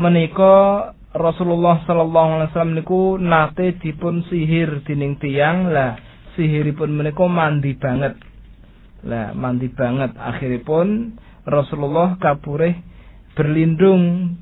[0.00, 5.68] menika Rasulullah sallallahu alaihi wasallam niku nate dipun sihir dening tiyang.
[5.68, 6.00] Lah
[6.36, 8.16] sihiripun menika mandi banget
[9.04, 12.74] lah mandi banget akhiripun Rasulullah kapureh
[13.36, 14.34] berlindung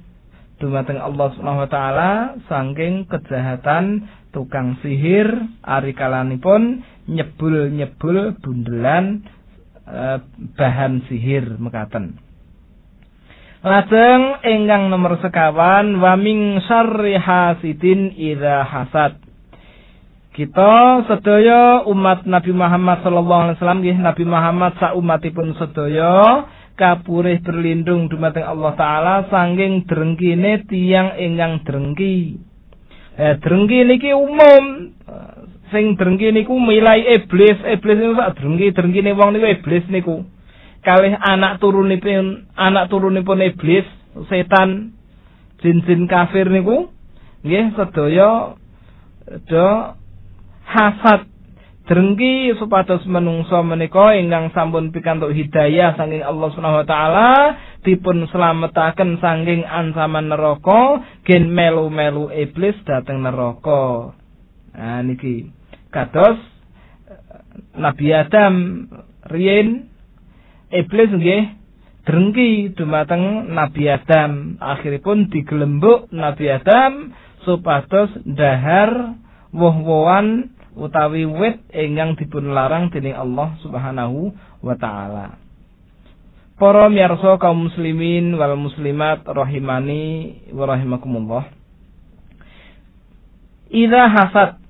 [0.62, 2.10] dumateng Allah Subhanahu wa taala
[2.46, 5.26] saking kejahatan tukang sihir
[5.66, 9.26] ari kalanipun nyebul-nyebul bundelan
[9.84, 10.18] Eh,
[10.56, 12.16] bahan sihir mekaten.
[13.60, 19.20] Lajeng ingkang nomor sekawan wa min syarri hasidin idza hasad.
[20.34, 27.38] Kita sedaya umat Nabi Muhammad sallallahu alaihi wasallam nggih Nabi Muhammad sak umatipun sedaya kapurih
[27.38, 32.42] berlindung dumateng Allah taala sanging drengkine tiyang ingkang drengki.
[33.14, 34.90] Eh drengki niki umum.
[35.70, 37.62] Sing drengki niku milai iblis.
[37.62, 40.26] Iblis niku sak drengki drengkine wong niku iblis niku.
[40.82, 43.86] Kalih anak turunipun anak turunipun iblis
[44.26, 44.98] setan
[45.62, 46.90] jin-jin kafir niku
[47.46, 48.58] nggih sedaya
[49.46, 49.68] do
[50.66, 51.30] hasad.
[51.84, 57.30] Drengki supados menungso menika ingkang sampun pikantuk hidayah saking Allah Subhanahu wa taala
[57.84, 64.16] dipun slametaken saking ancaman neraka gen melu-melu iblis dateng neraka.
[64.72, 65.52] Nah niki.
[65.92, 66.40] Kados
[67.76, 68.54] Nabi Adam
[69.28, 69.92] riyen
[70.72, 71.52] iblis nggih
[72.08, 74.56] drengki dumateng Nabi Adam.
[74.56, 77.12] Akhiripun digelembuk Nabi Adam
[77.44, 79.20] supados dahar
[79.54, 85.38] woh-wohan utawi wit ingkang dipun larang dening Allah Subhanahu wa taala.
[86.54, 91.50] Para miyarsa kaum muslimin wal muslimat rahimani wa rahimakumullah.
[93.74, 94.62] Ida hasad,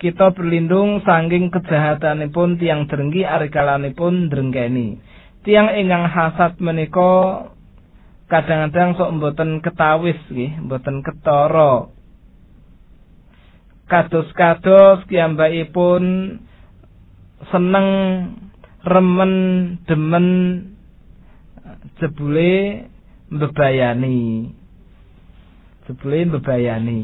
[0.00, 4.96] kita berlindung sangking kejahatanipun tiang drengki arikalanipun drengkeni.
[5.44, 7.52] Tiang ingkang hasad menika
[8.32, 11.92] kadang-kadang sok mboten ketawis nggih, mboten ketara.
[13.90, 15.04] Kados-kados
[15.74, 16.04] pun
[17.50, 17.88] seneng
[18.86, 19.32] remen
[19.84, 20.26] demen
[22.00, 22.86] jebule
[23.30, 24.50] mbebayani.
[25.86, 27.00] Jebule mbebayani.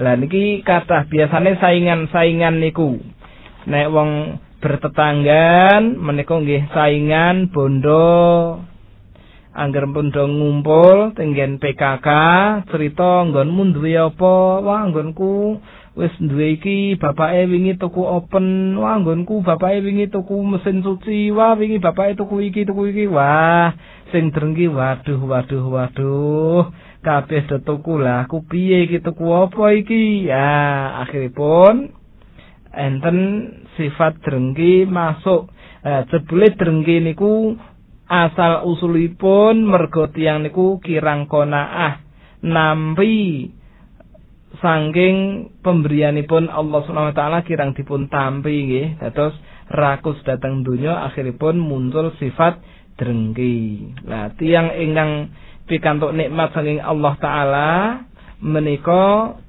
[0.00, 2.96] Lah niki kathah biasane saingan-saingan niku.
[3.68, 4.10] Nek wong
[4.62, 8.71] bertetanggan menika nggih saingan bondo
[9.52, 12.08] angger bondo ngumpul tenggen PKK
[12.72, 15.60] cerita nggonmu duwe apa wah nggonku
[15.92, 21.52] wis duwe iki bapake wingi tuku open wah nggonku bapake wingi tuku mesin suci wah
[21.52, 23.04] wingi bapake tuku iki tuku iki.
[23.12, 23.76] Wah
[24.08, 26.72] sing drengki waduh waduh waduh
[27.04, 30.32] kabeh do tuku lah aku piye iki tuku apa iki?
[30.32, 31.92] Ya akhiripun
[32.72, 33.16] enten
[33.76, 35.52] sifat drengki masuk
[35.84, 37.60] eh, jebule drengki niku
[38.12, 42.04] asal usulipun mergo tiyang niku kirang konaah.
[42.44, 43.48] Nampi
[44.60, 49.00] sangking pemberianipun Allah Subhanahu wa taala kirang dipun tampi nggih.
[49.00, 49.32] Dados
[49.72, 52.60] rakus datang dunia akhiripun muncul sifat
[53.00, 53.96] drengki.
[54.04, 55.32] Lah tiang ingkang
[55.64, 57.70] pikantuk nikmat saking Allah taala
[58.44, 59.40] menika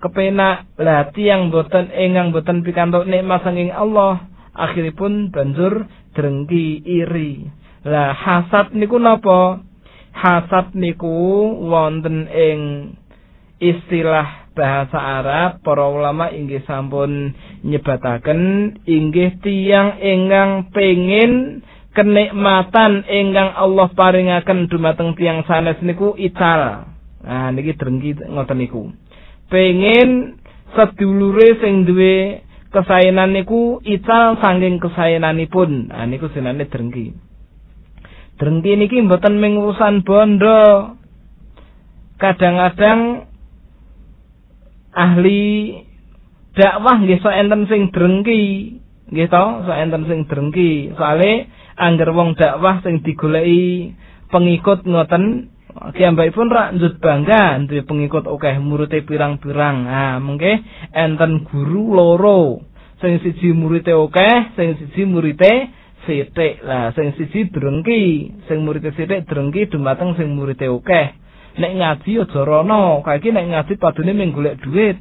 [0.00, 0.72] kepenak.
[0.80, 4.24] Lah tiang boten ingkang boten pikantuk nikmat saking Allah
[4.56, 5.84] akhiripun banjur
[6.16, 9.60] drengki iri lah hasad niku napa
[10.16, 11.12] hasad niku
[11.68, 12.60] wonten ing
[13.60, 17.34] istilah bahasa Arab para ulama inggih sampun
[17.66, 18.40] nyebataken
[18.86, 21.60] inggih tiang ingkang pengin
[21.94, 26.90] kenikmatan ingkang Allah paringaken dumateng tiang sanes niku ical.
[27.24, 28.90] Nah niki drengki ngoten niku.
[29.48, 30.40] Pengen
[30.74, 32.42] sedulure sing duwe
[32.74, 35.90] kesaenan niku ical saking kesaenanipun.
[35.94, 37.23] Nah niku jenenge drengki.
[38.34, 40.94] Drengki niki mboten ming urusan bondo.
[42.18, 43.30] Kadang-kadang
[44.90, 45.42] ahli
[46.54, 48.42] dakwah nggih sok enten sing drengki.
[49.10, 50.94] Nggih to, sok enten sing drengki.
[50.98, 51.46] Soale
[51.78, 53.94] angger wong dakwah sing digoleki
[54.30, 55.54] pengikut ngoten
[56.34, 59.86] pun rak njut bangga duwe pengikut akeh murite pirang-pirang.
[59.86, 62.62] Ah, mengke enten guru loro.
[62.98, 65.70] Sing siji murite akeh, sing siji murite
[66.06, 66.62] sithik.
[66.64, 71.06] Lah sing siji drengki, sing murite sithik drengki dumateng sing murite akeh.
[71.54, 74.98] Nek ngaji aja rono, kae nek ngaji padune mung golek dhuwit.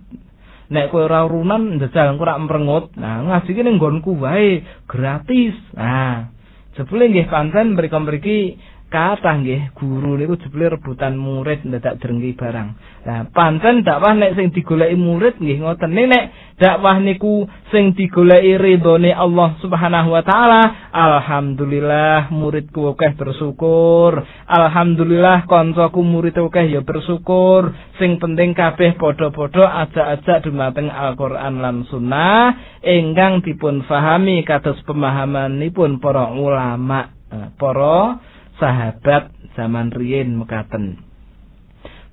[0.73, 2.85] Nek kowe ora urunan njajal engko rak mrengut.
[2.97, 5.53] Nah, ngaji ki ning nggonku wae gratis.
[5.77, 6.29] Nah,
[6.77, 8.57] jebule nggih pancen mriko-mriki
[8.93, 12.77] kathah nggih guru niku jebule rebutan murid ndadak drengki barang.
[13.09, 16.29] Nah, pancen dakwah nek sing digoleki murid nggih ngoten nek
[16.61, 24.21] dakwah niku sing digoleki ridhone Allah Subhanahu wa taala, alhamdulillah muridku akeh bersyukur.
[24.45, 27.73] Alhamdulillah kancaku murid akeh ya bersyukur.
[27.97, 36.29] Sing penting kabeh padha-padha ajak-ajak dumateng Al-Qur'an lan Sunnah ingkang dipun fahami kados pemahamanipun para
[36.29, 37.09] ulama.
[37.33, 38.21] Nah, para
[38.63, 40.95] sahabat zaman riyin mekaten.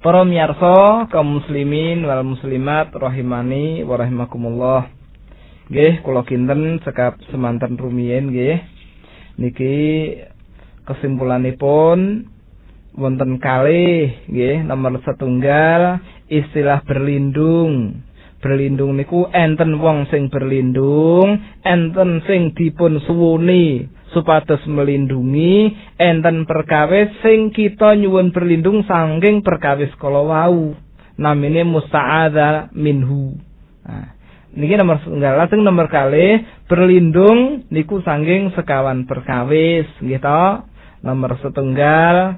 [0.03, 4.91] Para miyarsa kaum muslimin wal muslimat rahimani wa rahimakumullah.
[5.71, 8.59] Nggih kula kinten sekap semanten rumiyin nggih.
[9.39, 9.79] Niki
[10.91, 12.27] kesimpulanipun
[12.99, 18.03] wonten kalih nggih nomor setunggal istilah berlindung.
[18.41, 27.55] Berlindung niku enten wong sing berlindung, enten sing dipun suwuni supados melindungi enten perkawis sing
[27.55, 30.75] kita nyuwun berlindung sangking perkawis kala wau
[31.21, 33.37] namine musta'adza minhu.
[33.85, 34.21] Nah
[34.55, 35.33] niki nomor setunggal.
[35.39, 40.43] Lajeng nomor kali berlindung niku sangking sekawan perkawis gitu
[41.01, 42.37] nomor setunggal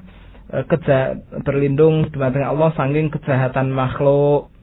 [0.53, 4.53] eh, keja berlindung dumateng Allah sangking kejahatan makhluk.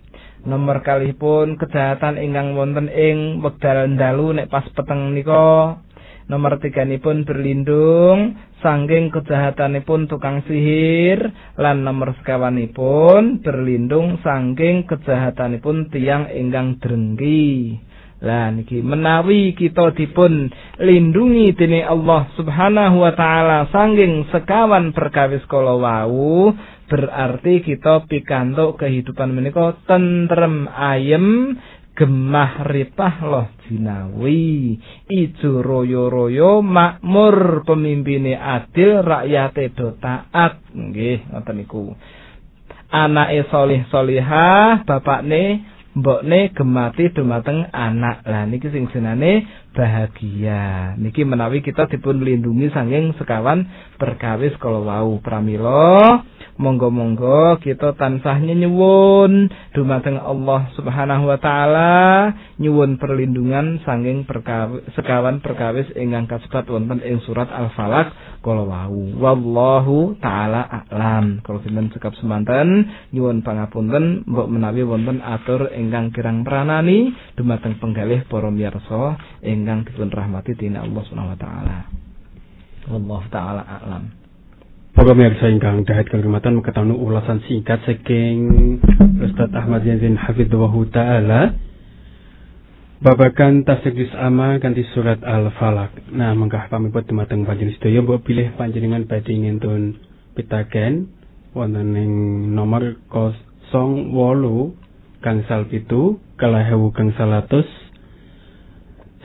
[0.41, 5.77] Nomor kali pun kejahatan ingkang wonten ing wekdal dalu nek pas peteng nika
[6.31, 11.19] Nomor tiga pun berlindung sangking kejahatanipun tukang sihir
[11.59, 17.83] lan nomor sekawanipun berlindung sangking kejahatanipun tiang ingkang drengki.
[18.23, 25.83] Lah niki menawi kita dipun lindungi dini Allah Subhanahu wa taala sangking sekawan perkawis kala
[25.83, 26.55] wau
[26.91, 31.55] berarti kita pikantuk kehidupan menika tentrem ayem
[32.01, 34.81] gemah ripah loh jinawi.
[35.05, 40.65] Ijo royo royo makmur pemimpine adil rakyate do taat.
[40.73, 41.93] Nggih ngoten niku.
[42.89, 45.61] Anake solih solihah bapakne
[45.93, 48.25] mbokne gemati dumateng anak.
[48.25, 49.45] Lah niki sing jenane
[49.77, 50.97] bahagia.
[50.97, 53.69] Niki menawi kita dipun lindungi sanging sekawan
[54.01, 55.21] perkawis kalau wau.
[55.21, 56.25] Pramila
[56.61, 61.93] Monggo-monggo kita tansah nyuwun dumateng Allah Subhanahu wa taala
[62.61, 64.29] nyuwun perlindungan sanging
[64.93, 68.13] sekawan perkawis ingkang kasebat wonten ing surat Al-Falaq
[68.45, 69.01] kala wau.
[69.17, 71.41] Wallahu taala a'lam.
[71.41, 78.29] Kalau sinten cekap semanten nyuwun pangapunten mbok menawi wonten atur ingkang kirang pranani dumateng penggalih
[78.29, 81.79] para miyarsa ingkang dipun rahmati dening Allah Subhanahu wa taala.
[82.93, 84.20] Wallahu taala a'lam.
[84.91, 88.43] Para pemirsa ingkang dahat kehormatan mengetahui ulasan singkat saking
[89.23, 91.55] Ustaz Ahmad Yazin Hafidhullah taala.
[92.99, 96.11] Babakan tasik juz ama kanthi surat Al-Falaq.
[96.11, 99.95] Nah, mengkah pamipun dumateng panjenengan sedaya mbok pilih panjenengan badhe ngentun
[100.35, 101.07] pitaken
[101.55, 102.13] wonten ing
[102.51, 103.31] nomor 08
[105.23, 107.71] gangsal pitu kalahewu gangsal atus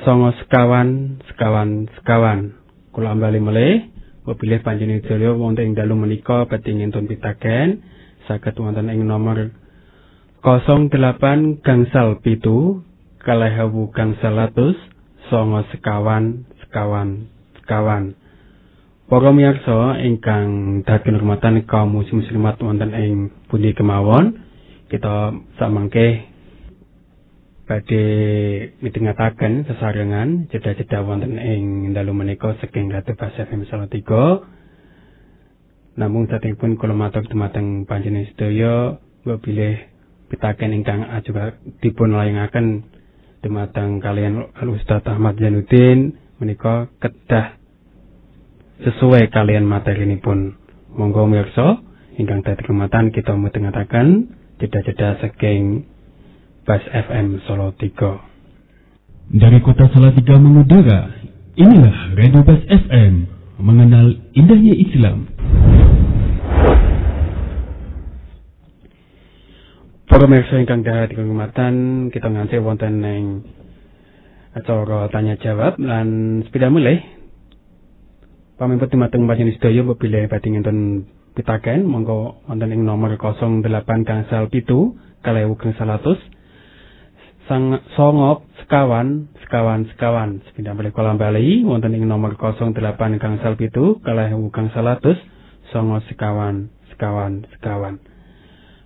[0.06, 2.54] songo sekawan sekawan sekawan.
[2.94, 3.95] Kula ambali melih
[4.26, 7.86] Wapilih panjenengan sedaya wonten ing dalu menika badhe ngentun pitaken.
[8.26, 9.54] Saged wonten ing nomor
[10.42, 12.82] 08 gangsal pitu
[13.22, 14.74] kalahawu gangsal atus
[15.30, 17.30] songo sekawan sekawan
[17.62, 18.18] sekawan.
[19.06, 24.42] Para miyarsa ingkang dadi hormatan kaum muslimat wonten ing pundi kemawon
[24.90, 26.26] kita samangke
[27.66, 28.04] badhe
[28.86, 34.46] mitengataken sesarengan jeda-jeda wonten ing dalu menika saking Ratu Bas FM tiga.
[35.98, 38.76] Namung satengipun kula matur dumateng panjenengan sedaya
[39.24, 39.80] mbok bilih
[40.30, 42.86] pitaken ingkang ajuga dipun layangaken
[43.42, 47.56] dumateng kalian Al Ustaz Ahmad Januddin menika kedah
[48.84, 50.60] sesuai kalian materi ini pun
[50.92, 51.80] monggo mirsa
[52.20, 55.95] ingkang dadi kematan kita mitengataken jeda-jeda saking
[56.66, 59.38] Bas FM Solo 3.
[59.38, 61.14] Dari kota Salatiga mengudara,
[61.54, 63.30] inilah Radio Bas FM,
[63.62, 65.30] mengenal indahnya Islam.
[70.10, 73.46] Para pemirsa ingkang dahat kehormatan, kita nganti wonten ing
[74.58, 76.98] acara tanya jawab lan sepeda mulai.
[78.58, 81.06] Pamimpin dumateng panjenengan sedaya bebile badhe ngenten
[81.38, 83.62] pitaken monggo wonten ing nomor 08
[84.02, 84.66] gangsal 7
[85.22, 86.18] kalewu gangsal atus
[87.46, 92.74] sang songop sekawan sekawan sekawan sepeda mulai kolam bali wonten ing nomor 08
[93.22, 95.18] gangsal 7 kalewu gangsal atus
[95.70, 98.02] songo sekawan sekawan sekawan.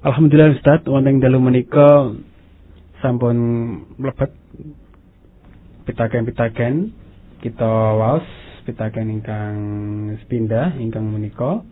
[0.04, 2.12] Alhamdulillah Ustaz wonten ing dalu menika
[3.00, 3.38] sampun
[3.96, 4.36] mlebet
[5.88, 6.92] pitaken-pitaken
[7.40, 8.28] kita waos
[8.68, 9.56] pitaken ingkang
[10.20, 11.64] sepindah ingkang menika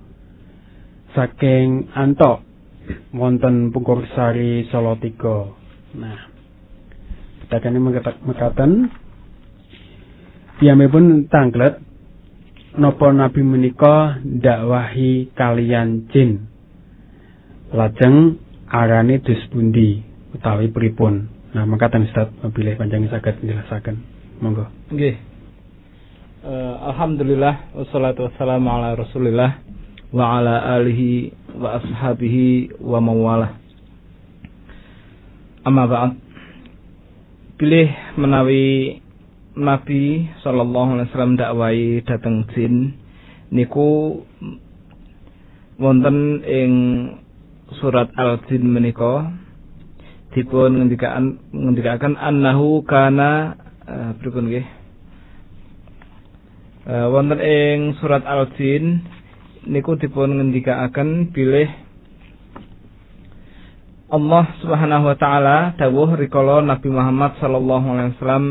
[1.12, 2.48] saking Antok
[3.12, 5.98] wonten Pungkur Sari 3.
[5.98, 6.27] Nah,
[7.48, 7.80] pitaken
[8.28, 8.72] mekaten
[10.60, 11.80] piyambakipun tanglet
[12.76, 16.44] napa nabi menika dakwahi kalian jin.
[17.72, 18.36] Lajeng
[18.68, 20.04] arane dus pundi
[20.36, 21.32] utawi pripun?
[21.56, 23.96] Nah mekaten Ustaz bilih panjenengan saged njelasaken
[24.44, 24.68] monggo.
[24.92, 25.16] Nggih.
[26.44, 29.64] Uh, alhamdulillah wassalatu wassalamu ala rasulillah
[30.12, 33.52] wa ala alihi wa ashabihi wa mawalah.
[35.64, 36.27] Amma ba'd
[37.58, 37.90] pilih
[38.22, 39.02] menawi
[39.58, 42.94] Nabi sallallahu alaihi wasallam dakwai dateng jin
[43.50, 44.22] niku
[45.82, 46.74] wonten ing
[47.82, 49.34] surat Al-Jin menika.
[50.38, 53.58] Dipun ngendikaken ngendikaken annahu kana
[53.90, 54.68] uh, pripun nggih.
[56.86, 59.02] Uh, wonten ing surat Al-Jin
[59.66, 61.87] niku dipun ngendikaken bilih
[64.08, 68.46] Allah Subhanahu wa taala dawuh rikala Nabi Muhammad sallallahu alaihi wasallam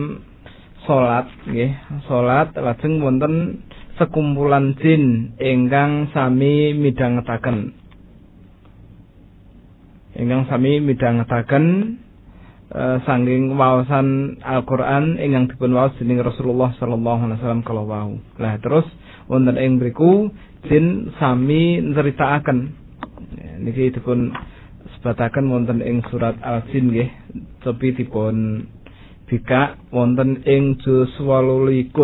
[0.85, 1.73] salat nggih
[2.05, 3.65] salat lajeng wonten
[3.97, 7.73] sekumpulan jin ingkang sami midhangetaken
[10.13, 11.65] ingkang sami midhangetaken
[12.69, 18.21] e, sanging waosan Al-Qur'an ingkang dipun waos dening Rasulullah sallallahu alaihi wasallam kala wau.
[18.37, 18.85] Lah terus
[19.25, 20.29] wonten ing mriku
[20.69, 22.77] jin sami nceritakaken
[23.65, 24.37] niki dipun
[25.07, 27.07] sebataken wonten ing surat Al-Jin nggih
[27.63, 28.67] tapi dipun
[29.31, 31.95] bika wonten ing juz 28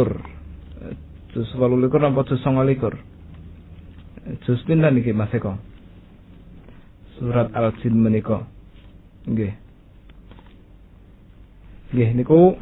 [1.34, 5.58] juz 28 apa juz 29 juz pinten niki Mas Eko?
[7.18, 8.46] Surat Al-Jin menika.
[9.26, 9.50] Nggih.
[11.90, 12.54] Nggih niku.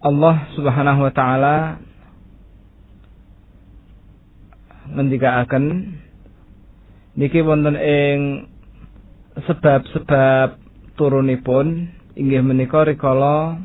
[0.00, 1.76] Allah Subhanahu wa taala
[4.96, 6.03] ngendikaaken
[7.14, 8.18] niki wonten ing
[9.34, 10.58] sebab-sebab
[10.98, 13.58] turunipun inggih menika rikala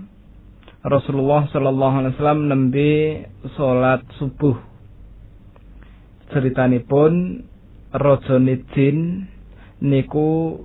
[0.80, 2.92] Rasulullah sallallahu alaihi wasallam nembe
[3.60, 4.56] salat subuh.
[6.32, 7.44] Ceritanipun
[7.92, 8.38] raja
[8.78, 9.28] jin
[9.84, 10.64] niku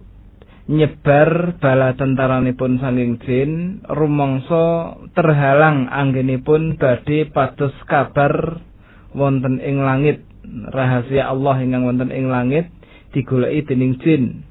[0.70, 3.51] nyebar bala tentaranipun saking jin
[3.85, 8.64] rumangsa terhalang anggenipun badhe pados kabar
[9.12, 10.24] wonten ing langit
[10.72, 12.70] rahasia Allah ingkang wonten ing langit
[13.14, 14.42] digoleki dening jin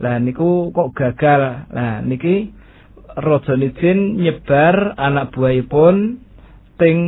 [0.00, 1.68] Lah niku kok gagal.
[1.70, 2.50] Lah niki
[3.20, 6.24] raja jin nyebar anak buahipun
[6.80, 6.98] ting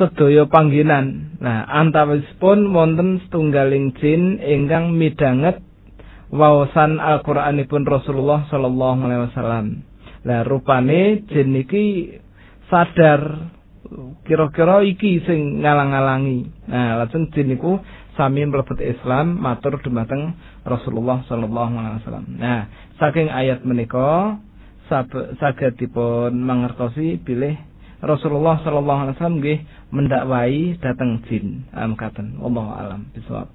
[0.00, 1.36] sedaya panggenan.
[1.38, 5.60] Nah, antawisipun wonten setunggaling jin ingkang midanget
[6.32, 9.66] waosan Al-Qur'anipun Rasulullah sallallahu alaihi wasallam.
[10.24, 12.16] Lah rupane jin niki
[12.72, 13.52] sadar
[14.24, 16.48] kira-kira iki sing ngalang-alangi.
[16.72, 17.76] Nah, lajeng jin niku
[18.14, 22.26] sami mlebet Islam matur dumateng Rasulullah sallallahu alaihi wasallam.
[22.38, 24.38] Nah, saking ayat menika
[25.40, 27.56] saged dipun mangertosi bilih
[28.04, 29.58] Rasulullah sallallahu alaihi wasallam nggih
[29.90, 31.64] mendakwai dateng jin.
[31.72, 33.48] Amkaten wallahu alam bisawab.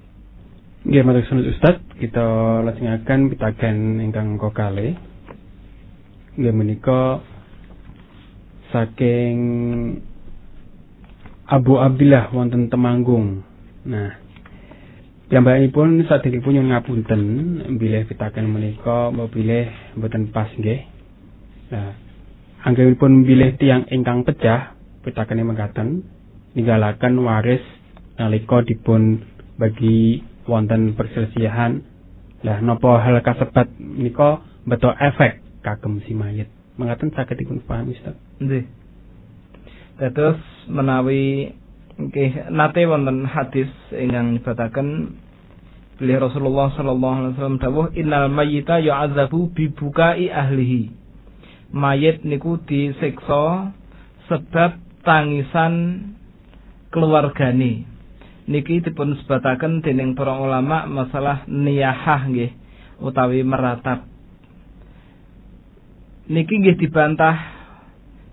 [0.87, 2.27] Nggih matur sunan Ustaz, kita
[2.65, 4.95] lajengaken pitaken ingkang kokale.
[6.39, 7.19] Nggih menika
[8.73, 9.37] saking
[11.49, 13.41] Abu Abdillah wonten Temanggung.
[13.85, 14.28] Nah,
[15.29, 17.21] Piyambakipun sadèrèngipun nyuwun ngapunten
[17.77, 20.81] bilih pitaken menika bilih mboten pas nggih.
[21.69, 21.93] Nah,
[22.65, 24.73] anggenipun bilih tiang ingkang pecah
[25.05, 26.01] pitakene mengkaten
[26.57, 27.61] ninggalaken waris
[28.17, 29.21] nalika dipun
[29.61, 31.85] bagi wonten perselisihan.
[32.41, 36.49] Lah napa hal kasebat menika beto efek kagem si mayit.
[36.81, 38.17] Mengkaten saged dipun pahami Ustaz.
[38.41, 38.65] Nggih.
[40.01, 41.53] Dados menawi
[41.99, 45.19] Nggih, nate wonten hadis ingkang nyebataken
[45.99, 50.95] bilih Rasulullah sallallahu alaihi wasallam dawuh innal mayyita yu'adzabu bi bukai ahlihi.
[51.75, 53.75] Mayit niku disiksa
[54.31, 55.73] sebab tangisan
[56.95, 57.99] keluargane.
[58.49, 62.49] niki dipun sebataken dening para ulama masalah niyahah nggih
[62.97, 64.09] utawi meratap
[66.25, 67.37] niki nggih dibantah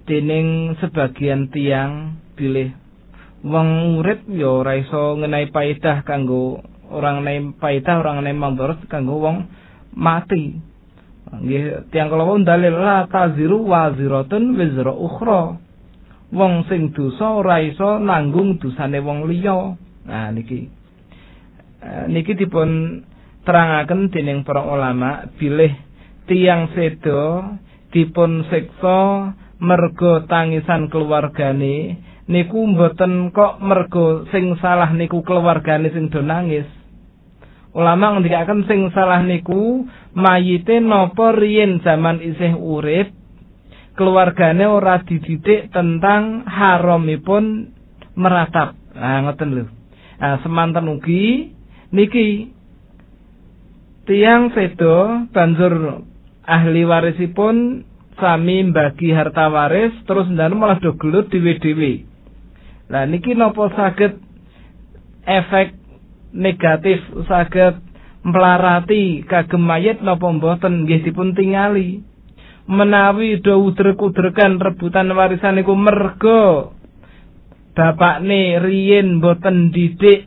[0.09, 2.73] dening sebagian tiang bilih
[3.47, 6.59] wong urip ya ora iso ngenai paedah kanggo
[6.91, 9.47] orang ngenai paedah orang ngenai mandharat kanggo wong
[9.95, 10.59] mati.
[11.27, 15.59] Nggih tiang kala wong dalil la taziru waziratun wizra ukhra.
[16.35, 19.79] Wong sing dosa ora iso nanggung dosane wong liya.
[20.07, 20.67] Nah niki.
[21.87, 23.03] Uh, niki dipun
[23.47, 25.71] terangaken dening para ulama bilih
[26.27, 27.47] tiang sedo
[27.95, 29.31] dipun siksa
[29.63, 36.67] mergo tangisan keluargane niku mboten kok mergo sing salah niku keluargane sing do nangis.
[37.77, 43.13] Ulama ngendikaken sing salah niku mayite napa riyin zaman isih urip
[43.97, 47.73] keluargane ora dididik tentang haramipun
[48.19, 48.77] meratap.
[48.97, 49.65] Nah ngoten lho.
[50.21, 51.53] Nah semanten ugi
[51.93, 52.53] niki
[54.09, 56.03] tiang sedo banjur
[56.47, 57.85] ahli warisipun
[58.17, 62.16] sami bagi harta waris terus ndan malah do gelut dhewe-dhewe.
[62.87, 64.23] Lah niki napa saged
[65.27, 65.75] efek
[66.31, 67.83] negatif saged
[68.23, 72.03] melarati kagem mayit napa mboten nggih dipun tingali.
[72.67, 76.75] Menawi do udrek-udrekan rebutan warisan niku mergo
[77.79, 80.27] bapakne riyin mboten didik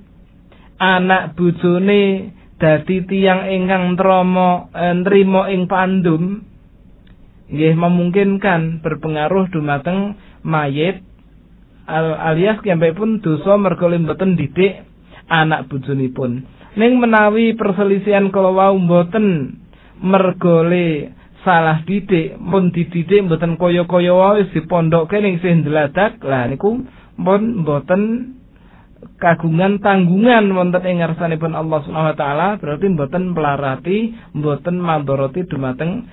[0.80, 6.46] anak bojone dadi tiang ingkang trama eh, nrimo ing pandum
[7.50, 10.14] nggih memungkinkan berpengaruh dumateng
[10.46, 11.02] mayit
[12.30, 12.62] alias
[12.94, 14.86] pun dosa mergo mboten didik
[15.30, 16.46] anak bojonipun.
[16.78, 19.58] Ning menawi perselisihan kala wau mboten
[20.00, 21.12] mergole
[21.44, 26.84] salah didik pun dididik mboten kaya-kaya wae dipondokke ning sing ndeladak lah niku
[27.16, 28.36] pun mboten
[29.20, 33.98] kagungan tanggungan wonten ing ngarsanipun Allah Subhanahu wa taala berarti mboten pelarati
[34.36, 36.08] mboten mandoroti dumateng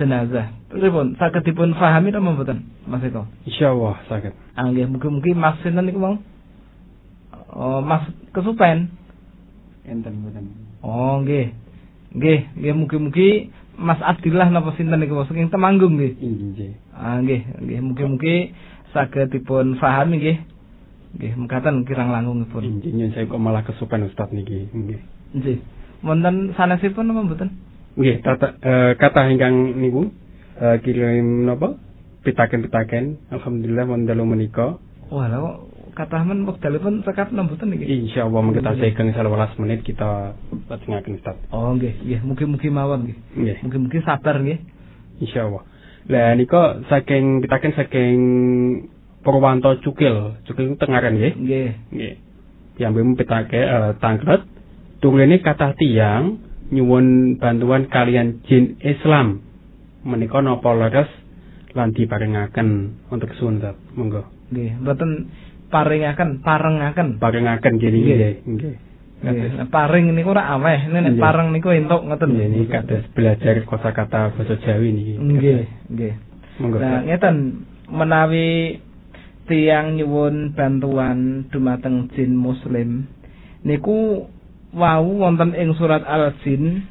[0.00, 0.48] jenazah.
[0.72, 3.28] Pripun saged dipun pahami ta mboten Mas Eko?
[3.44, 4.32] Insyaallah saged.
[4.56, 6.16] Ah nggih mugi-mugi Mas sinten niku mau?
[7.52, 8.88] Oh, Mas Kesupen.
[9.84, 10.56] Enten mboten.
[10.80, 11.52] Oh, nggih.
[12.16, 13.28] Nggih, nggih mugi-mugi
[13.76, 16.16] Mas Abdillah napa sinten niku saking Temanggung nggih.
[16.16, 16.72] Nggih.
[16.96, 18.56] Ah nggih, nggih mugi-mugi
[18.96, 20.38] saged dipun pahami nggih
[21.10, 22.62] Nggih, mekaten kirang langkung pun.
[22.62, 24.70] Nggih, saya kok malah kesupen Ustaz niki.
[24.70, 25.00] Nggih.
[25.34, 25.58] Nggih.
[26.06, 27.50] Wonten sanesipun napa mboten?
[27.98, 30.10] Nggih, tata uh, kata ingkang niku
[30.60, 31.74] uh, kirim napa?
[32.20, 33.32] Pitaken-pitaken.
[33.32, 34.76] Alhamdulillah wonten dalu menika.
[35.08, 37.84] Kok kathah men wekdalipun sekat mboten niki.
[37.84, 40.32] Insyaallah mengko kita sekeng 12 menit kita
[40.70, 41.36] lajengaken Ustaz.
[41.50, 43.18] Oh nggih, nggih mugi-mugi mawon nggih.
[43.36, 43.56] Nggih.
[43.66, 44.58] Mugi-mugi sabar nggih.
[45.20, 45.62] Insyaallah.
[46.10, 48.18] Lah nika saking pitaken saking
[49.20, 51.32] Purwanto Cukil, Cukil Tengaran nggih.
[51.36, 51.68] Nggih.
[51.92, 52.14] Nggih.
[52.80, 54.42] Piyambakipun petake uh, tangkret
[55.04, 56.40] tunggene kathah tiyang
[56.70, 59.42] nyuwun bantuan kalian jin Islam.
[60.00, 61.10] Menika napa leres
[61.76, 62.68] lan diparingaken
[63.12, 63.60] untuk suwun
[63.94, 64.24] Monggo.
[64.50, 65.30] Nggih, mboten
[65.70, 67.08] paringaken, parengaken.
[67.22, 68.34] Paringaken nggih nggih.
[68.48, 68.74] Nggih.
[69.20, 72.32] Nggih, paring niku ora aweh, nek pareng niku entuk ngoten.
[72.32, 75.14] Nggih, niki kados belajar kosakata basa Jawi niki.
[75.20, 76.14] Nggih, nggih.
[76.60, 77.36] Nah, ngeten
[77.88, 78.80] menawi
[79.50, 83.10] tiang nyuwun bantuan dumateng jin muslim
[83.66, 84.30] niku
[84.74, 86.86] wau wonten ing surat al-jin.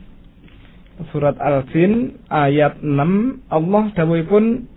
[1.16, 4.68] Surat al-jin ayat 6 Allah dawuhipun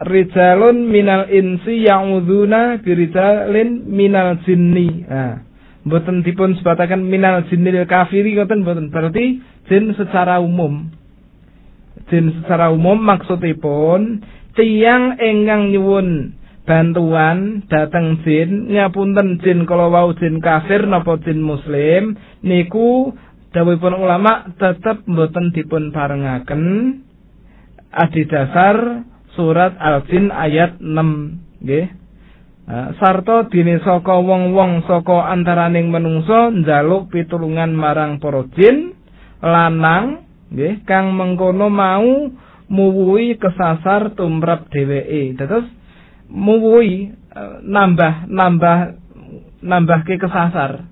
[0.00, 5.04] rijalun minal insi ya'udzuna birijalin minal jinni.
[5.04, 5.44] Nah
[5.84, 8.88] mboten dipun sebataken minal jinnil kafiri ngoten mboten.
[8.88, 10.88] Berarti jin secara umum.
[12.08, 14.24] Jin secara umum maksudipun
[14.56, 16.32] tiang ingkang nyuwun
[16.64, 18.72] bantuan dateng jin.
[18.72, 22.16] Ngapunten jin kalau wau jin kafir napa jin muslim.
[22.44, 23.12] Niku
[23.54, 26.62] dawuhipun ulama tetep mboten dipun parengaken
[27.94, 29.06] adi dasar
[29.38, 31.86] surat al-jin ayat 6 nggih.
[32.96, 38.96] Sarta dene saka wong-wong saka antaraning menungso njaluk pitulungan marang para jin
[39.44, 42.32] lanang nggih kang mengkono mau
[42.72, 45.36] muwuhi kesasar tumrap dheweke.
[45.36, 45.68] Terus
[46.30, 48.78] muwui uh, nambah nambah
[49.64, 50.84] nambah ke kesasar.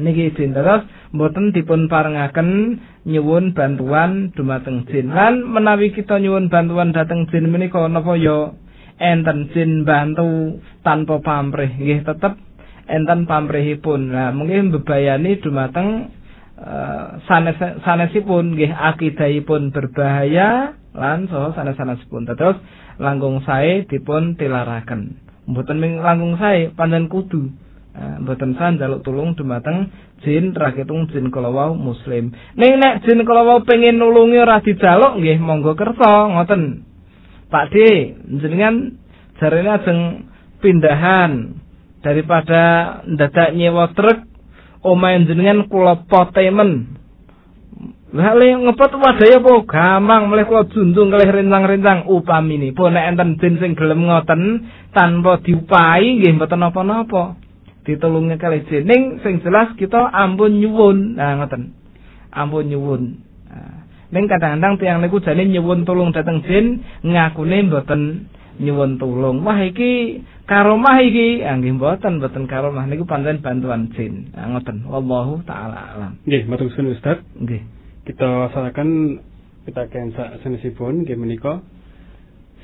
[0.00, 5.12] Niki jin terus mboten dipun parengaken nyuwun bantuan dumateng jin.
[5.12, 8.52] Lan menawi kita nyuwun bantuan dateng jin menika napa ya?
[9.00, 11.72] Enten jin bantu tanpa pamrih.
[11.72, 12.36] Nggih tetep
[12.88, 14.12] enten pamrihipun.
[14.12, 16.12] Nah mungkin bebayani dumateng
[16.60, 18.56] uh, sanes sanesipun.
[18.56, 22.26] Nggih akidahipun berbahaya lan so sanes-sanesipun.
[22.28, 22.58] Terus
[23.00, 25.16] langkung sae dipun tilaraken.
[25.48, 27.48] Mboten ming langkung sae panjen kudu
[27.90, 29.90] Eh, mboten sah njaluk tulung dumateng
[30.22, 32.30] jin rakitung jin kala wau muslim.
[32.54, 36.86] Ning nek jin kala wau pengin nulungi ora dijaluk nggih monggo kersa ngoten.
[37.50, 37.74] Pak D,
[38.30, 38.94] jenengan
[39.42, 40.00] jarene ajeng
[40.62, 41.58] pindahan
[41.98, 42.62] daripada
[43.10, 44.22] ndadak nyewa truk
[44.86, 46.99] omahe jenengan kula potemen.
[48.10, 49.52] Lah le ngepot wadaya apa?
[49.70, 52.74] Gampang mleh kula junjung kalih rencang-rencang upamini.
[52.74, 57.38] Pun nek enten jin sing gelem ngoten tanpa diupahi nggih mboten napa-napa.
[57.80, 61.16] ditulungi kali jening sing jelas kita ampun nyuwun.
[61.16, 61.70] Nah ngoten.
[62.34, 63.02] Ampun nyuwun.
[64.10, 68.26] Ning kadang-kadang tiang niku jane nyuwun tulung dateng jin ngakune mboten
[68.58, 69.46] nyuwun tulung.
[69.46, 71.46] Wah iki karomah iki.
[71.46, 72.90] Ah, nggih mboten mboten karomah.
[72.90, 74.34] Niku pancen bantuan jin.
[74.34, 74.82] Nah, ngoten.
[74.84, 76.12] Wallahu taala alam.
[76.26, 77.22] Nggih matur suwun Ustaz.
[77.38, 79.20] Nggih kita sarakan
[79.68, 81.60] kita kan sanesipun nggih menika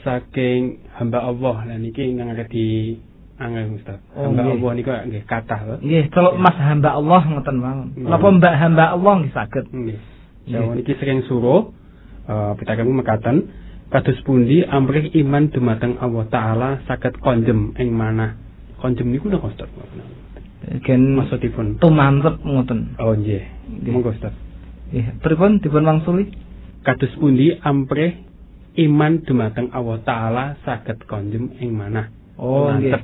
[0.01, 2.97] saking hamba Allah lan niki ingkang di
[3.37, 4.01] Angel Ustaz.
[4.17, 4.49] Oh, hamba.
[4.49, 9.13] Allah niku nggih kathah, nggih kalau mas hamba Allah ngoten mawon napa mbak hamba Allah
[9.21, 9.99] nggih saged Nggih.
[10.47, 11.69] Jawa niki sering suruh
[12.31, 13.51] uh, pitakenmu mekaten
[13.93, 18.41] kados pundi amrih iman dumateng Allah taala saged konjem ing manah.
[18.81, 19.69] Konjem niku napa Ustaz?
[20.83, 21.77] gen Maksudipun.
[21.79, 23.13] tumantep ngoten Oh.
[23.13, 23.45] Nggih.
[23.93, 24.33] Monggo Ustaz.
[24.93, 26.31] Nggih pripun dipun wangsuli
[26.87, 28.23] Kados pundi amrih
[28.79, 32.15] iman dumateng Allah taala saged konjem ing manah.
[32.39, 32.95] Oh, nggih.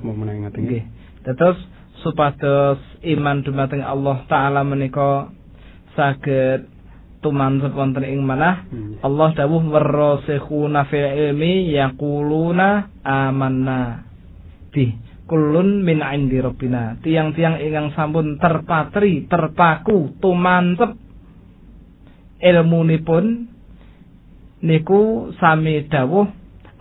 [0.55, 0.83] Nggih.
[1.27, 1.59] Terus
[2.07, 5.35] supados iman dumateng Allah taala menika
[5.99, 6.71] saged
[7.27, 9.03] tumantep wonten ing manah Hmm.
[9.03, 14.07] Allah dawuh warasikhuna fil ilmi yaquluna amanna
[14.71, 14.95] bi
[15.27, 21.02] kullun min indi rabbina tiang-tiang ingkang sampun terpatri terpaku tumantep
[22.43, 23.47] ilmunipun
[24.61, 26.27] niku sami dawuh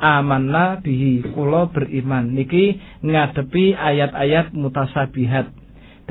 [0.02, 5.62] amanna bihi kula beriman niki ngadepi ayat-ayat mutasabihat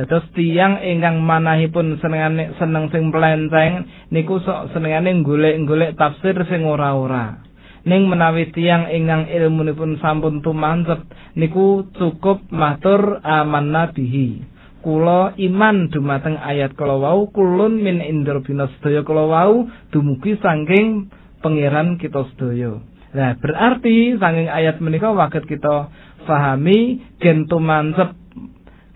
[0.00, 7.44] Dados tiang ingkang manahipun senengane seneng sing melenceng niku sok senengane golek-golek tafsir sing ora-ora.
[7.84, 11.04] Ning menawi tiang ingkang ilmunipun sampun tumantep
[11.36, 14.40] niku cukup matur amanna bihi.
[14.80, 21.12] Kula iman dumateng ayat kala wau kulun min indir bina sedaya kala wau dumugi saking
[21.44, 22.80] pangeran kita sedaya.
[23.12, 25.92] Nah, berarti saking ayat menika waget kita
[26.24, 28.16] pahami gen tumantep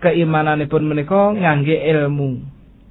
[0.01, 2.41] keimananipun menika ngangge ilmu.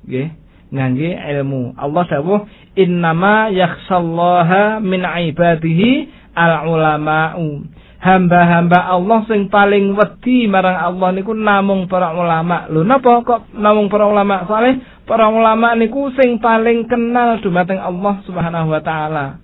[0.07, 0.29] Nggih,
[0.71, 1.75] ngangge ilmu.
[1.75, 2.41] Allah dawuh
[2.79, 7.65] innama yakhsallaha min ibadihi al ulama'u.
[8.05, 12.69] Hamba-hamba Allah sing paling wedi marang Allah niku namung para ulama.
[12.69, 14.45] Lho napa kok namung para ulama?
[14.45, 14.77] Soale
[15.09, 19.41] para ulama niku sing paling kenal dumateng Allah Subhanahu wa taala.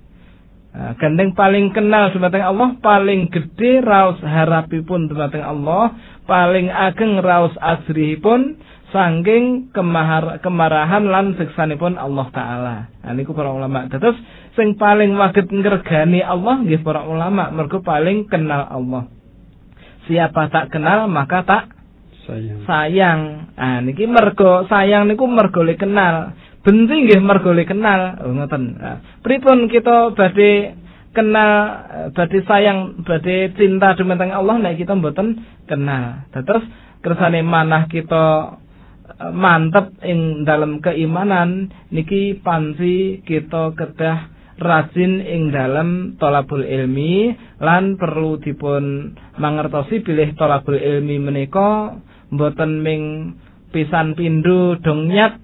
[0.70, 5.98] Gandeng paling kenal dumateng Allah, paling gede raos harapipun dumateng Allah,
[6.30, 8.54] paling ageng raos asrihipun
[8.90, 12.76] saking kemahar, kemarahan lan siksanipun Allah taala.
[13.02, 13.86] Nah niku para ulama.
[13.86, 14.18] Terus
[14.58, 19.06] sing paling waget ngregani Allah nggih para ulama, mergo paling kenal Allah.
[20.10, 21.62] Siapa tak kenal maka tak
[22.26, 22.62] Sayang.
[22.66, 23.20] sayang.
[23.54, 26.34] Ah niki mergo sayang niku mergo le kenal.
[26.60, 28.20] Benci nggih mergo le kenal.
[28.26, 28.76] Oh ngoten.
[28.76, 30.76] Nah, pripun kita badhe
[31.14, 31.50] kenal
[32.14, 36.26] badhe sayang, badhe cinta dumateng Allah nek kita mboten kenal.
[36.34, 36.66] Terus
[37.00, 38.56] kersane manah kita
[39.28, 41.68] mantep ing dalam keimanan.
[41.92, 44.18] Niki pansi kita kedah
[44.60, 51.96] rajin ing dalam tolabul ilmi lan perlu dipun mangertosi bilih tolabul ilmi menika
[52.32, 53.02] mboten ming
[53.72, 55.40] pisan pindho dong nek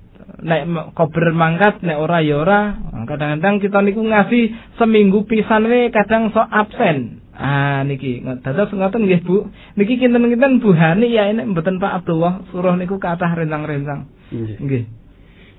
[0.93, 2.61] kober mangkat nek ora ya ora.
[3.07, 9.21] Kadang-kadang kita niku ngasih seminggu pisan we kadang sok absen ah niki dados ngoten nggih
[9.23, 14.57] Bu niki kinten-kinten Bu Hani ya ini mboten Pak Abdullah suruh niku kathah rencang-rencang Nggih.
[14.59, 14.85] nggih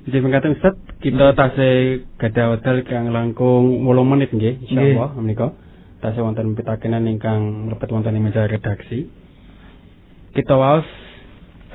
[0.08, 5.52] Jadi mengatakan Ustaz, kita tasih gadah wedal kang langkung 8 menit nggih insyaallah menika.
[6.00, 9.12] Tasih wonten pitakenan ingkang mlebet wonten ing meja redaksi.
[10.32, 10.88] Kita waos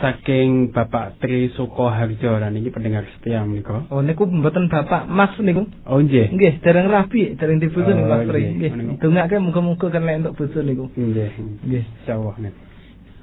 [0.03, 3.87] saking Bapak Tri Sukoharjo lan iki pendengar setia menika.
[3.87, 6.35] oh niku mboten Bapak Mas niku Oh nggih.
[6.35, 8.43] Nggih, dereng rapi, dereng niku Oh, Mas Tri.
[8.59, 8.99] nggih.
[8.99, 10.91] Dongake muga-muga kan untuk bojo niku.
[10.99, 11.31] Nggih.
[11.63, 11.85] Nggih.
[12.03, 12.53] Insyaallah nih.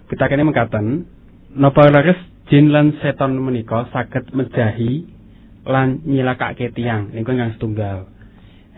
[0.07, 1.03] Pitakene mengatakan
[1.53, 2.17] napa leres
[2.47, 5.03] jin lan seton menika saged mejahi
[5.67, 8.07] lan nyilakake tiyang niku ingkang setunggal.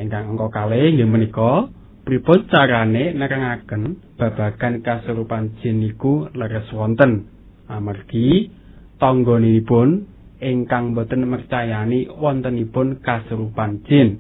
[0.02, 1.70] Ingkang angka kalih nggih menika
[2.02, 7.30] pripun carane nerangaken babagan kasurupan jin niku leres wonten.
[7.72, 8.51] Amargi
[8.99, 10.05] tanggonipun
[10.41, 14.19] ingkang boten mercayani wontenipun kasurupan jin.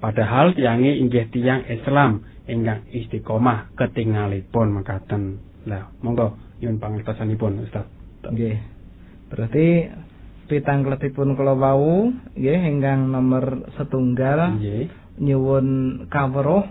[0.00, 5.38] Padahal tiyange inggih tiyang Islam ingkang istiqomah ketingalipun mekaten.
[5.70, 7.86] Lah, monggo nyuwun pangertosanipun Ustaz.
[8.26, 8.58] Nggih.
[9.30, 9.66] Berarti
[10.50, 14.90] pitang kletipun kula wau nggih ingkang nomor setunggal Nggih.
[15.22, 15.66] nyuwun
[16.10, 16.66] kawruh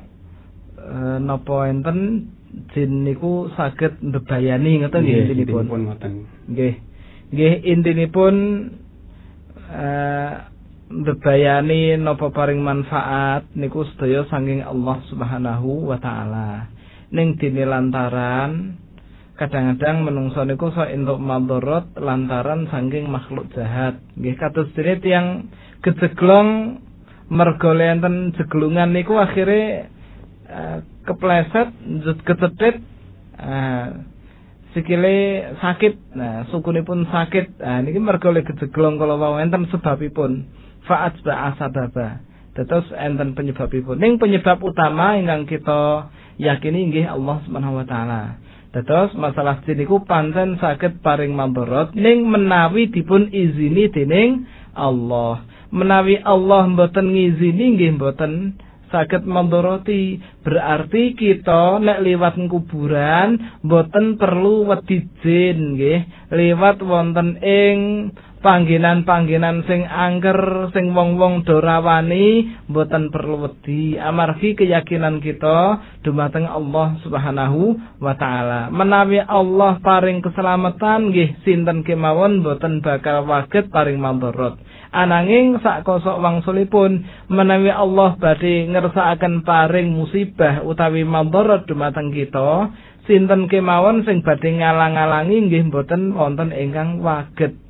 [0.75, 2.29] e, napa enten
[2.75, 5.63] jin niku saged mbebayani ngoten nggih intinipun.
[5.65, 6.11] intinipun ngoten.
[6.51, 6.73] Nggih.
[7.31, 8.35] Nggih intinipun
[9.71, 10.33] eh
[10.91, 16.67] mbebayani napa paring manfaat niku sedaya saking Allah Subhanahu wa taala.
[17.15, 18.75] Ning dene lantaran
[19.39, 23.97] kadang-kadang menungso niku sok entuk madharat lantaran saking makhluk jahat.
[24.19, 25.27] Nggih kados dene tiyang
[25.81, 26.83] gejeglong
[27.31, 29.87] mergo enten jeglungan niku akhire
[30.51, 30.77] eh,
[31.07, 31.71] kepleset
[32.27, 32.75] kecetit
[33.39, 33.87] eh,
[34.75, 35.15] sikile
[35.59, 36.15] sakit.
[36.15, 37.59] Nah sukunipun sakit.
[37.63, 40.45] Nah niki mergo le gejeglong kala wau enten sebabipun.
[40.83, 42.19] Faat sababa
[42.51, 43.95] terus enten penyebabipun.
[43.95, 48.21] Ning penyebab utama ingkang kita yakini inggih Allah Subhanahu wa taala.
[48.71, 51.91] Dados masalah niku pancen saged paring mamborot.
[51.95, 55.43] Ning menawi dipun izini dening Allah.
[55.71, 58.59] Menawi Allah mboten ngizini nggih mboten
[58.91, 60.19] saged mandoroti.
[60.43, 65.99] Berarti kita nek liwat kuburan mboten perlu wedi jin nggih.
[66.35, 67.79] Liwat wonten ing
[68.41, 73.95] panggenan-panggenan sing angker sing wong-wong do rawani mboten perlu wedi.
[74.01, 78.73] Amargi keyakinan kita dumateng Allah Subhanahu wa taala.
[78.73, 84.57] Menawi Allah paring keselamatan nggih sinten kemawon mboten bakal waget paring mandorot.
[84.91, 92.73] Ananging sak kosok wangsulipun menawi Allah badhe ngersakaken paring musibah utawi mandorot dumateng kita
[93.05, 97.60] sinten kemawon sing badhe ngalang-alangi nggih mboten wonten ingkang waget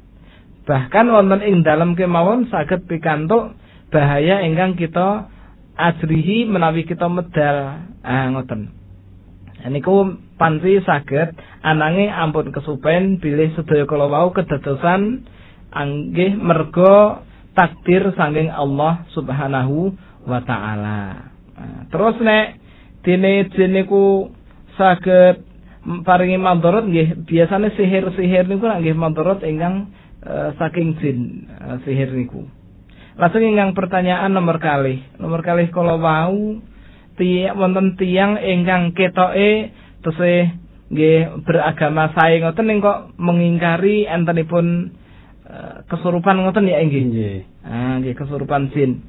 [0.72, 3.59] bahkan wonten ing dalam kemawon saged pikantuk
[3.91, 5.28] bahaya ingkang kita
[5.76, 8.72] ajrihi menawi kita medal ah ngoten
[9.67, 15.28] niku panci saged ananging ampun kesupen bilih sedaya kala wau kedadosan
[15.76, 17.19] anggih mergo
[17.51, 19.91] takdir saking Allah Subhanahu
[20.24, 21.30] wa taala.
[21.59, 22.57] Nah, terus nek
[23.03, 24.32] dene jin niku
[24.80, 25.43] saged
[26.07, 29.91] paringi mandorot nggih biasane sihir-sihir niku nggih mandorot ingkang
[30.26, 31.19] uh, saking jin
[31.57, 32.45] uh, sihir niku.
[33.19, 35.03] Langsung ingkang pertanyaan nomor kali.
[35.19, 36.57] Nomor kali kalau wau
[37.19, 39.69] tiang wonten tiang ingkang ketoke
[40.01, 40.57] tesih
[40.91, 44.95] nggih beragama sae ngoten ning kok mengingkari entenipun
[45.47, 47.03] uh, kesurupan ngoten ya nggih.
[47.11, 47.38] Nggih.
[47.67, 49.03] Ah nggih kesurupan jin.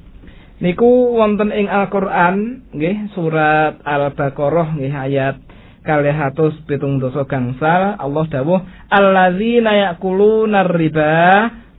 [0.61, 5.35] Niku wonten ing Al-Qur'an nggih surat Al-Baqarah nggih ayat
[5.83, 11.19] kalih atus pitung dosa gangsal Allah dawuh alladzina yakuluna riba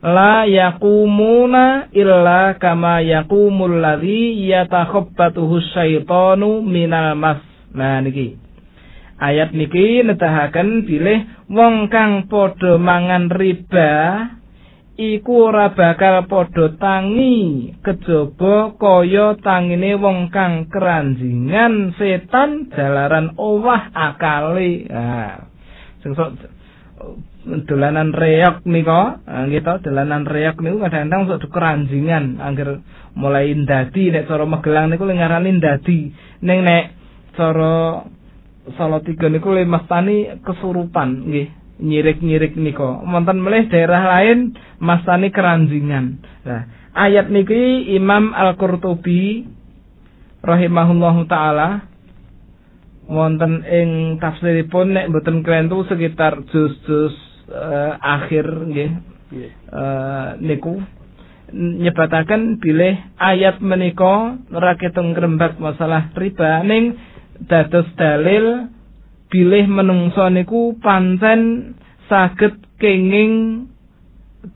[0.05, 7.41] la yaqumuna illa kama yaqumul ladzi yatakhabbatuhu syaitanu minal mas.
[7.73, 8.37] Nah niki.
[9.17, 13.91] Ayat niki nedahaken bilih wong kang padha mangan riba
[14.95, 24.87] iku ora bakal padha tangi kejaba kaya tangine wong kang keranjingan setan jalaran owah akale.
[24.87, 25.51] Nah
[25.99, 26.31] sok
[27.67, 32.79] dolanan reok nika nggih to dolanan reok niku kadang-kadang sok keranjingan angger
[33.19, 35.99] mulai ndadi nek cara Magelang niku ngarani ndadi.
[36.41, 36.83] Ning nek
[37.35, 38.05] cara
[38.65, 43.03] Salatiga niku le mastani kesurupan nggih nyirik-nyirik niko.
[43.03, 46.21] Wonten melih daerah lain mastani keranjingan.
[46.47, 46.61] Nah,
[46.95, 49.43] ayat niki Imam Al-Qurtubi
[50.45, 51.83] rahimahullahu taala
[53.05, 57.15] wonten ing tafsiripun nek mboten kelentu sekitar juz-juz
[57.51, 58.91] uh, akhir nggih.
[59.73, 60.79] Uh, niku
[61.55, 66.97] nyebataken bilih ayat menika raketung ngrembak masalah riba ning
[67.45, 68.69] dados dalil
[69.35, 71.75] bilih menungso niku pancen
[72.07, 73.67] saged kenging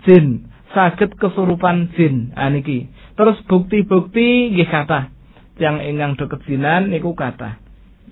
[0.07, 2.31] jin, saged kesurupan jin.
[2.39, 2.87] Aniki.
[3.19, 5.11] Terus bukti-bukti nggih kathah.
[5.59, 7.59] Yang ingkang do kejinan niku kathah.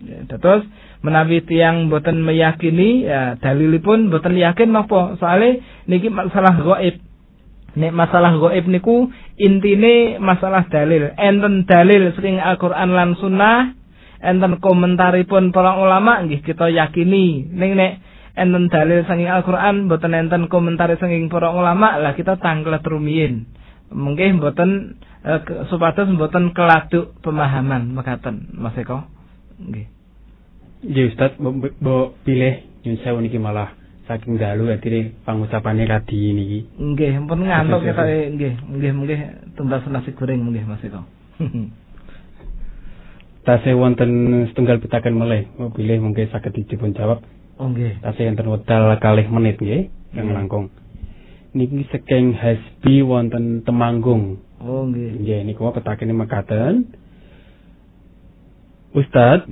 [0.03, 0.67] Ya, terus
[0.99, 7.01] menawi tiang boten meyakini ya dalilipun boten yakin napa soalnya niki masalah gaib
[7.73, 9.09] nek masalah gaib niku
[9.41, 13.73] intine masalah dalil enten dalil sering Al-Qur'an lan sunnah
[14.21, 17.47] enten komentaripun para ulama nggih kita yakini.
[17.49, 17.91] Ning nek
[18.37, 23.49] enten dalil saking Al-Qur'an mboten enten komentar saking para ulama lah kita tanglet rumiyin.
[23.93, 25.41] Mungkin mboten eh,
[25.71, 28.51] supados mboten keladuk pemahaman mekaten.
[28.57, 29.05] Mas Eko?
[29.61, 29.87] Nggih.
[30.85, 31.31] Nggih Ustaz.
[31.39, 33.73] Mbok pilih nyun sewu niki malah.
[34.07, 36.59] Saking dalu atine pangucapane radi niki.
[36.79, 38.03] Nggih pun ngantuk kita
[38.33, 39.19] nggih nggih nggih.
[39.55, 41.03] Tumbas nasi goreng nggih Mas Eko
[43.47, 47.23] Tasih wonten setunggal pitaken melih, pilih mungkin saged dipun jawab.
[47.55, 48.03] Oh nggih.
[48.03, 49.87] Tasih enten wedal kalih menit nggih.
[50.11, 50.67] yang langkung.
[51.55, 54.43] Niki saking Hasbi wonten Temanggung.
[54.59, 55.23] Oh nggih.
[55.23, 56.91] Nggih niku petakene mekaten.
[58.91, 59.47] Ustad,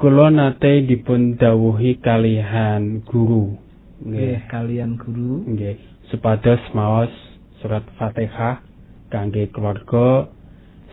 [0.00, 3.60] kula nate dipun dawuhi kalihan guru.
[4.00, 5.44] Nggih, kalian guru.
[5.44, 5.76] Nggih,
[6.08, 7.12] supados maos
[7.60, 8.64] surat Fatihah
[9.12, 10.28] kangge keluarga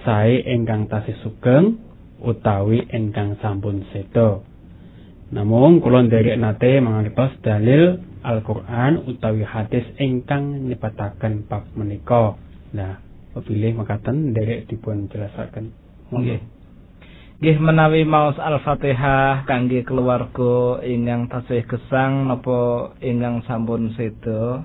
[0.03, 1.90] sae ingkang tasih sugeng
[2.22, 4.45] utawi ingkang sampun sedo.
[5.32, 12.38] Namung kula nderek nate mangertos dalil Al-Qur'an utawi hadis ingkang nyebataken bab menika.
[12.76, 13.01] Nah,
[13.34, 15.72] pepilih makaten nderek dipun jelasaken.
[16.11, 16.41] Nggih.
[17.41, 24.61] Nggih menawi maos Al-Fatihah kangge keluarga ingkang tasih gesang napa ingkang sampun seda.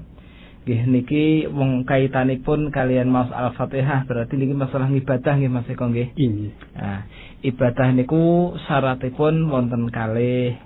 [0.66, 6.12] Nggih niki wong kaitanipun kalian maos Al-Fatihah berarti niki masalah ibadah nggih Mas Eko nggih.
[6.18, 6.52] Ini.
[6.76, 7.06] Nah,
[7.46, 10.58] ibadah niku syaratipun wonten kalih.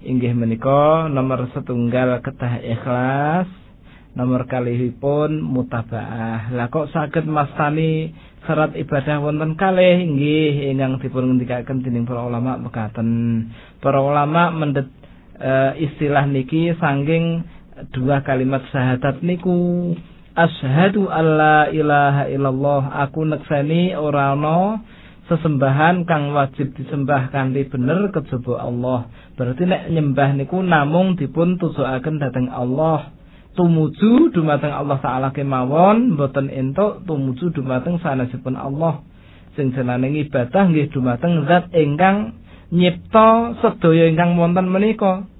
[0.00, 3.50] Inggih menika nomor setunggal kedah ikhlas,
[4.14, 6.54] nomor kalihipun mutabaah.
[6.54, 8.14] Lah kok saged mastani
[8.46, 13.08] syarat ibadah wonten kalih inggih ingkang dipun ngendikaken dening para ulama mekaten.
[13.82, 14.88] Para ulama mendet
[15.36, 17.44] eh, istilah niki saking
[17.92, 19.92] dua kalimat syahadat niku
[20.36, 24.36] asyhadu alla ilaha illallah aku nekseni ora
[25.30, 29.06] sesembahan kang wajib disembah kanthi bener kejaba Allah.
[29.38, 33.14] Berarti nek nyembah niku namung dipun tujukaken dhateng Allah.
[33.54, 39.06] Tumuju dumateng Allah taala kemawon mboten entuk tumuju dumateng sanesipun Allah.
[39.54, 42.34] Sing jenenge ibadah nggih dumateng zat ingkang
[42.74, 45.30] nyipta sedaya ingkang wonten menika.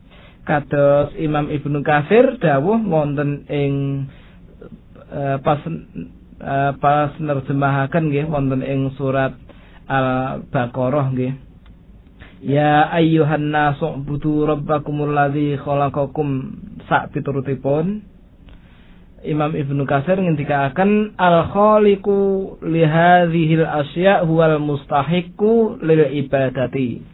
[0.47, 4.07] Kados Imam Ibnu Katsir dawuh wonten ing
[5.11, 9.35] eh, pas eh, pas nerjemahaken nggih wonten ing surat
[9.91, 11.35] Al-Baqarah nggih.
[12.47, 16.57] Ya ayyuhan nasu budu rabbakumul ladzi khalaqakum
[16.89, 18.01] sak piturutipun
[19.21, 27.05] Imam Ibnu Katsir ngendikaken al khaliqu li hadhil asya huwal mustahiqu lil ibadati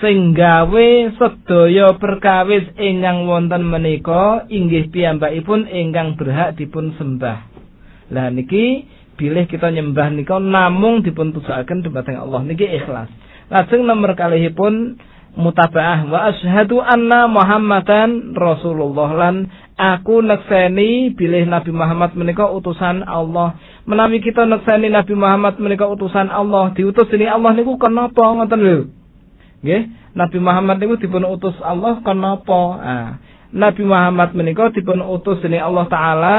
[0.00, 7.48] sing gawe sedaya perkawis ingkang wonten menika inggih piyambakipun ingkang berhak dipun sembah.
[8.12, 8.84] Lah niki
[9.16, 13.08] bilih kita nyembah nika namung dipun tujukaken dumateng Allah niki ikhlas.
[13.48, 15.00] Lajeng nomor kalihipun
[15.36, 23.56] mutabaah wa asyhadu anna Muhammadan Rasulullah lan aku nekseni bilih Nabi Muhammad menika utusan Allah.
[23.84, 28.78] Menawi kita nekseni Nabi Muhammad menika utusan Allah, diutus ini Allah niku kenapa ngoten lho.
[29.60, 29.82] Nggih,
[30.16, 32.60] Nabi Muhammad niku dipun utus Allah kenapa?
[32.80, 33.10] Ah,
[33.52, 36.38] Nabi Muhammad menika dipun utus dening Allah taala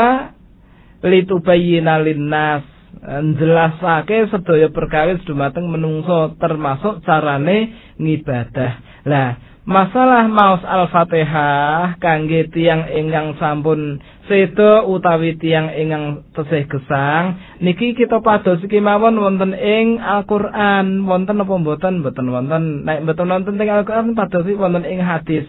[1.04, 2.78] litubayyana linnas.
[2.98, 7.72] Njelasake sedaya perkawis dumateng menungso termasuk carane
[8.02, 8.82] ngibadah.
[9.06, 9.38] Lah,
[9.70, 18.18] masalah maos Al-Fatihah kangge tiang ingkang sampun sedo utawi tiang ingkang tesih gesang niki kita
[18.20, 21.06] pados iki mawon wonten ing Al-Qur'an.
[21.06, 22.02] Wonten apa mboten?
[22.02, 22.64] Mboten wonten.
[22.82, 25.46] Nek mboten wonten ing Al-Qur'an pados wonten ing hadis.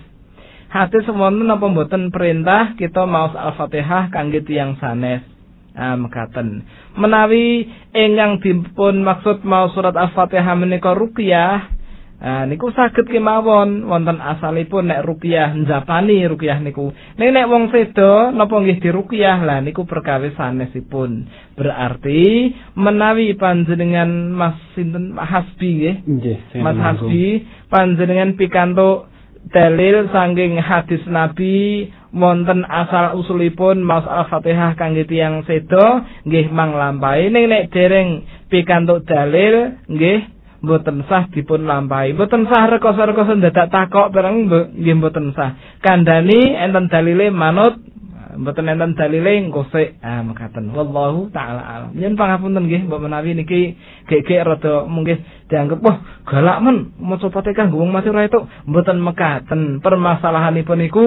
[0.69, 2.13] Hadis wonten apa mboten?
[2.13, 5.38] Perintah kita maos Al-Fatihah kangge tiang sanes
[5.79, 6.67] mekaten.
[6.99, 11.79] Menawi ingkang dipun maksud mau surat Al-Fatihah menika ruqyah,
[12.19, 16.91] ah niku saged kemawon wonten asalipun nek ruqyah njapani ruqyah niku.
[16.91, 21.31] Nek nek wong sedo napa nggih diruqyah lah niku perkawis sanesipun.
[21.55, 25.97] Berarti menawi panjenengan Mas sinten Hasbi nggih.
[26.03, 26.75] Nggih, Mas.
[26.75, 29.07] Hasbi panjenengan pikantuk
[29.55, 37.53] dalil sanging hadis Nabi wonten asal usulipun Mas Al-Fatihah kangge tiyang sedo nggih manglampahi ning
[37.53, 42.15] nek dereng pikantuk dalil nggih mboten sah dipun lampahi.
[42.15, 45.55] Mboten sah rekoso-rekoso dadak takok mbo- nggih mboten sah.
[45.85, 47.79] Kandhani enten dalile manut
[48.39, 50.75] mboten enten dalile ngkosik ah mekaten.
[50.75, 51.91] Wallahu taala alam.
[51.95, 53.79] Yen pangapunten nggih mbok menawi niki
[54.11, 55.97] gek-gek rada mungkin dianggap wah
[56.27, 56.91] galak men.
[56.99, 59.79] Maca Fatihah wong mati ora itu mboten mekaten.
[59.79, 61.07] Permasalahanipun niku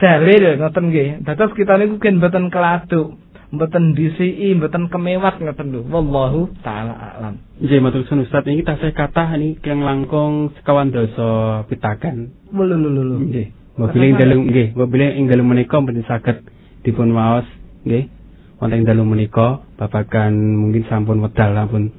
[0.00, 3.20] dalil ngoten nggih dados kita niku ken mboten keladuk
[3.52, 8.96] mboten disiki mboten kemewat ngoten lho wallahu taala alam Nggih matur suwun Ustaz ini tasih
[8.96, 12.32] kathah ini kang langkung sekawan dasa pitaken.
[12.48, 13.46] lho lho lho Nggih.
[13.76, 16.48] Mobil ing dalu nggih, mobil ing dalu menika mboten saged
[16.80, 17.44] dipun waos
[17.84, 18.08] nggih.
[18.56, 21.92] Wonten ing dalu menika babagan mungkin sampun wedal sampun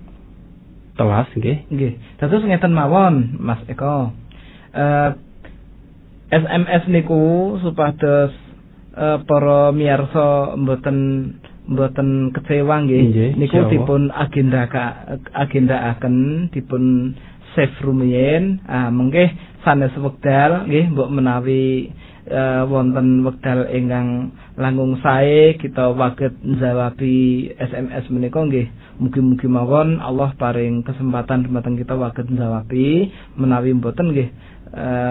[0.97, 1.69] telas nggih.
[1.69, 4.09] nggih dados ngeten mawon Mas Eko
[4.73, 5.30] eh
[6.31, 8.31] SMS niku supados
[8.95, 10.97] eh, para miyarsa mboten
[11.67, 13.35] mboten kecewa nggih.
[13.35, 14.63] Niku dipun agenda
[15.35, 16.15] agendaaken
[16.55, 17.11] dipun
[17.51, 19.27] save rumiyin ah mengke
[19.67, 21.91] sanes wekdal nggih mbok menawi
[22.23, 28.71] eh, wonten wekdal ingkang langkung sae kita waget njawabi SMS menika nggih.
[29.03, 34.31] Mugi-mugi mawon Allah paring kesempatan dumateng kita waget njawabi menawi mboten nggih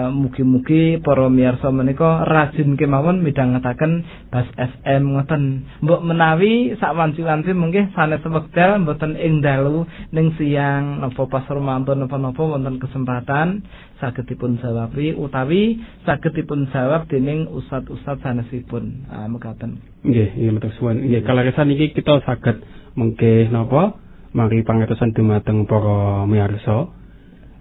[0.09, 4.01] mugi-mugi para miyarsa menika rajin kemawon midhangetaken
[4.33, 5.43] Bas FM ngoten.
[5.85, 12.01] Mbok menawi sak wanci-wanci mungkin sanes wekdal mboten ing dalu ning siang napa pas romantun
[12.01, 13.61] napa-napa wonten kesempatan
[14.01, 15.77] saged dipun jawabi utawi
[16.09, 19.05] saged dipun jawab dening ustad-ustad sanesipun.
[19.13, 19.77] Ah mekaten.
[20.01, 21.05] Nggih, nggih matur suwun.
[21.05, 22.65] Nggih, kalaresan iki kita saged
[22.97, 23.93] mengke napa
[24.33, 27.00] mari pangertosan dumateng para miyarsa.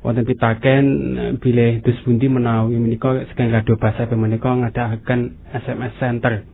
[0.00, 0.84] Wonten pitaken
[1.16, 6.44] eh, bilih dus pundi menawi menika saking radio basa menika ngadakaken SMS center.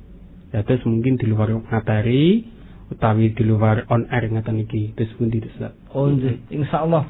[0.50, 2.42] Dados mungkin di luar materi
[2.90, 5.54] utawi di luar on air ngaten iki dus pundi dus.
[5.94, 7.06] Oh nggih, insyaallah.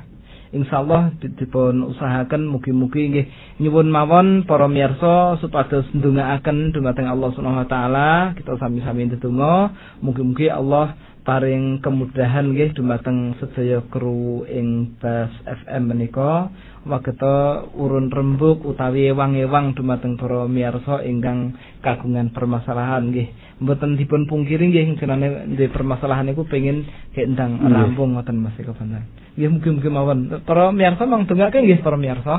[0.55, 3.27] Insyaallah dipun usahaken mugi-mugi nggih
[3.61, 8.09] nyuwun mawon para miyarsa supados ndongaaken dumateng Allah Subhanahu wa taala
[8.39, 10.95] kita sami-sami ndedonga mugi-mugi Allah
[11.27, 16.55] paring kemudahan nggih dumateng sedaya kru ing Bas FM menika.
[16.87, 23.59] Wageta urun rembuk utawi ewang-ewang dumateng para miyarsa ingkang kagungan permasalahan nggih.
[23.59, 29.03] Mboten dipun pungkiri nggih jenenge ndek permasalahan niku pengin gendang rampung ngoten Mas Eko Banten
[29.35, 30.47] nggih mugi-mugi mawon.
[30.47, 32.35] Para miyarsa mong dongake nggih para miyarsa.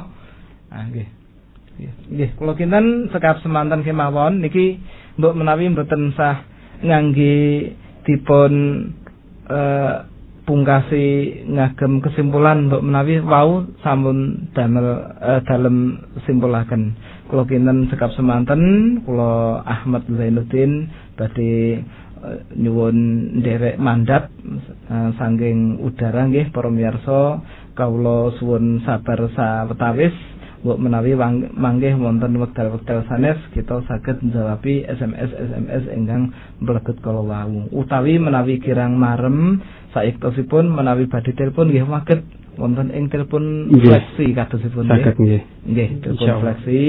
[0.72, 1.08] Ah nggih
[2.08, 2.30] nggih.
[2.40, 4.40] Kula kinten sekap semanten kemawon.
[4.40, 4.80] Niki
[5.20, 6.48] mbok menawi mboten sah
[6.80, 7.76] ngangge
[8.08, 8.51] dipun
[9.51, 10.08] uh,
[10.47, 14.88] pungkasi ngagem kesimpulan untuk menawi wau sampun damel
[15.20, 16.95] uh, dalem simpulaken.
[17.28, 20.88] Kula kinten sekap semanten kula Ahmad Zainuddin
[21.20, 21.84] badhe
[22.24, 22.95] uh, nyuwun
[23.43, 24.32] nderek mandat
[24.88, 27.43] uh, saking udara nggih para miyarsa.
[27.78, 30.16] Kawula suwun sabar sawetawis
[30.66, 31.14] mbok menawi
[31.53, 37.70] manggih wonten wekdal-wekdal sanes kita saged njawabi SMS SMS ingkang mlebet kala wau.
[37.70, 39.62] Utawi menawi kirang marem
[39.93, 42.22] saiktosipun menawi badhe telepon nggih waget
[42.58, 45.14] wonten ing telepon fleksi kadosipun nggih.
[45.14, 46.82] Nggih, nggih telepon fleksi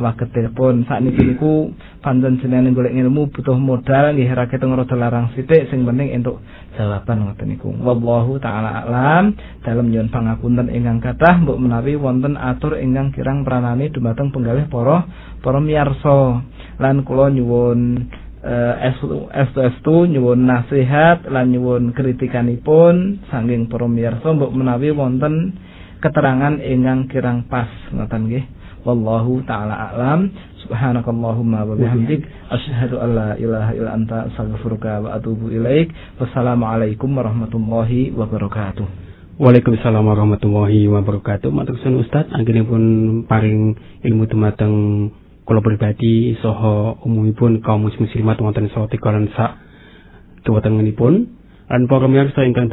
[0.00, 0.74] waget telepon.
[0.88, 5.84] Sakniki niku pancen jenenge golek ilmu butuh modal nggih ra keteng rada larang sithik sing
[5.84, 6.40] penting entuk
[6.74, 7.68] jawaban ngoten niku.
[7.76, 9.36] Wallahu taala alam.
[9.60, 15.06] Dalam nyuwun pangapunten ingkang kathah mbok menawi wonten atur ingkang kirang pranani dumateng penggalih para
[15.44, 16.40] para miyarsa.
[16.80, 18.08] Lan kula nyuwun
[18.42, 23.22] uh, estu nyuwun nasihat lan nyuwun kritikanipun.
[23.30, 25.56] Saking para miyarsa mbok menawi wonten
[26.02, 27.70] keterangan ingkang kirang pas.
[27.94, 28.44] Ngoten nggih.
[28.82, 30.30] Wallahu taala alam.
[30.66, 32.26] Subhanakallahumma wa bihamdik.
[32.50, 35.94] Asyhadu an la ilaha illa anta astaghfiruka wa atubu ilaik.
[36.18, 38.86] Wassalamualaikum warahmatullahi wabarakatuh.
[39.42, 41.50] Waalaikumsalam warahmatullahi wabarakatuh.
[41.50, 42.82] Matur suwun Ustaz, anggenipun
[43.26, 43.74] paring
[44.04, 44.74] ilmu dumateng
[45.42, 49.58] kula pribadi saha umumipun kaum muslimat wonten saha tikalan sak
[50.46, 52.68] tuwatengenipun lan para miyarsa ingkang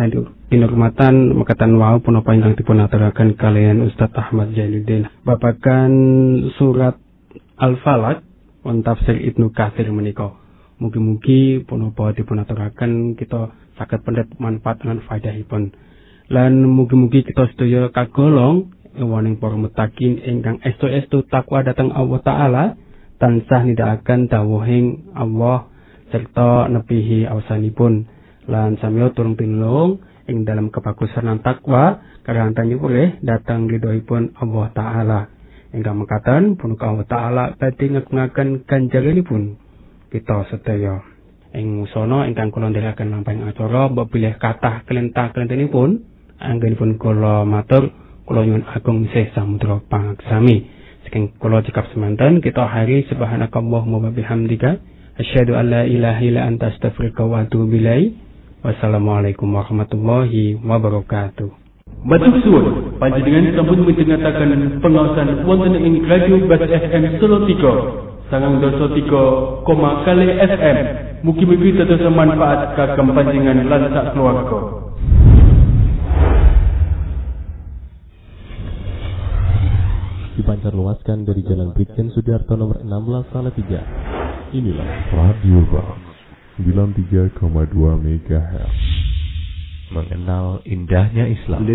[0.51, 5.07] dinurmatan mekatan wau punapa ingkang dipun aturaken kalian Ustaz Ahmad Jainuddin.
[5.23, 5.93] Babagan
[6.59, 6.99] surat
[7.55, 8.25] Al-Falaq
[8.65, 10.35] wonten tafsir Ibnu Katsir menika.
[10.83, 15.71] Mugi-mugi punapa dipun aturaken kita saged pendet manfaat lan faedahipun.
[16.27, 22.63] Lan mugi-mugi kita sedaya kagolong ewaning para mutakin ingkang estu-estu takwa datang Allah Ta'ala
[23.17, 25.71] tansah nidakaken dawuhing Allah
[26.11, 28.05] serta nepihi awasanipun.
[28.49, 35.19] Lan samyo turung tinulung ing dalam kebagusan lan takwa karantannya boleh datang ridhoipun Allah Ta'ala.
[35.69, 39.57] Ingkang mengatakan punuka Allah Ta'ala badhe ngagungaken ganjaranipun
[40.09, 41.01] kita sedaya.
[41.53, 46.05] Ing sono ingkang kula ndherekaken lampahing acara mbok bilih kathah kelentah kelentenipun
[46.37, 47.89] anggenipun kula matur
[48.29, 50.69] kula nyuwun agung misih samudra pangaksami
[51.01, 54.77] saking kula cekap semanten kita hari subhanakallahumma wa bihamdika
[55.17, 57.73] asyhadu an la ilaha illa anta astaghfiruka wa atubu
[58.61, 61.49] wassalamualaikum warahmatullahi wabarakatuh
[62.05, 68.29] Matur suwun, panjenengan sampun mitengataken pengawasan wonten ing Radio Bas FM Solo 3.
[68.29, 69.23] Sangang doso tiga
[69.65, 70.77] koma kali FM.
[71.25, 74.88] Mugi-mugi tetap manfaat kagem panjenengan lan keluarga.
[80.39, 83.83] dipancar luaskan dari Jalan Brigjen Sudarto nomor 16 Salatiga.
[84.55, 85.99] Inilah Radio bang
[86.63, 87.43] 93,2
[87.99, 88.79] MHz.
[89.91, 91.67] Mengenal indahnya Islam.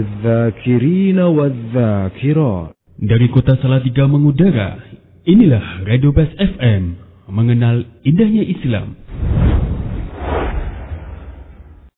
[3.04, 4.80] Dari kota Salatiga mengudara,
[5.28, 6.96] inilah Radio Best FM.
[7.28, 8.96] Mengenal indahnya Islam.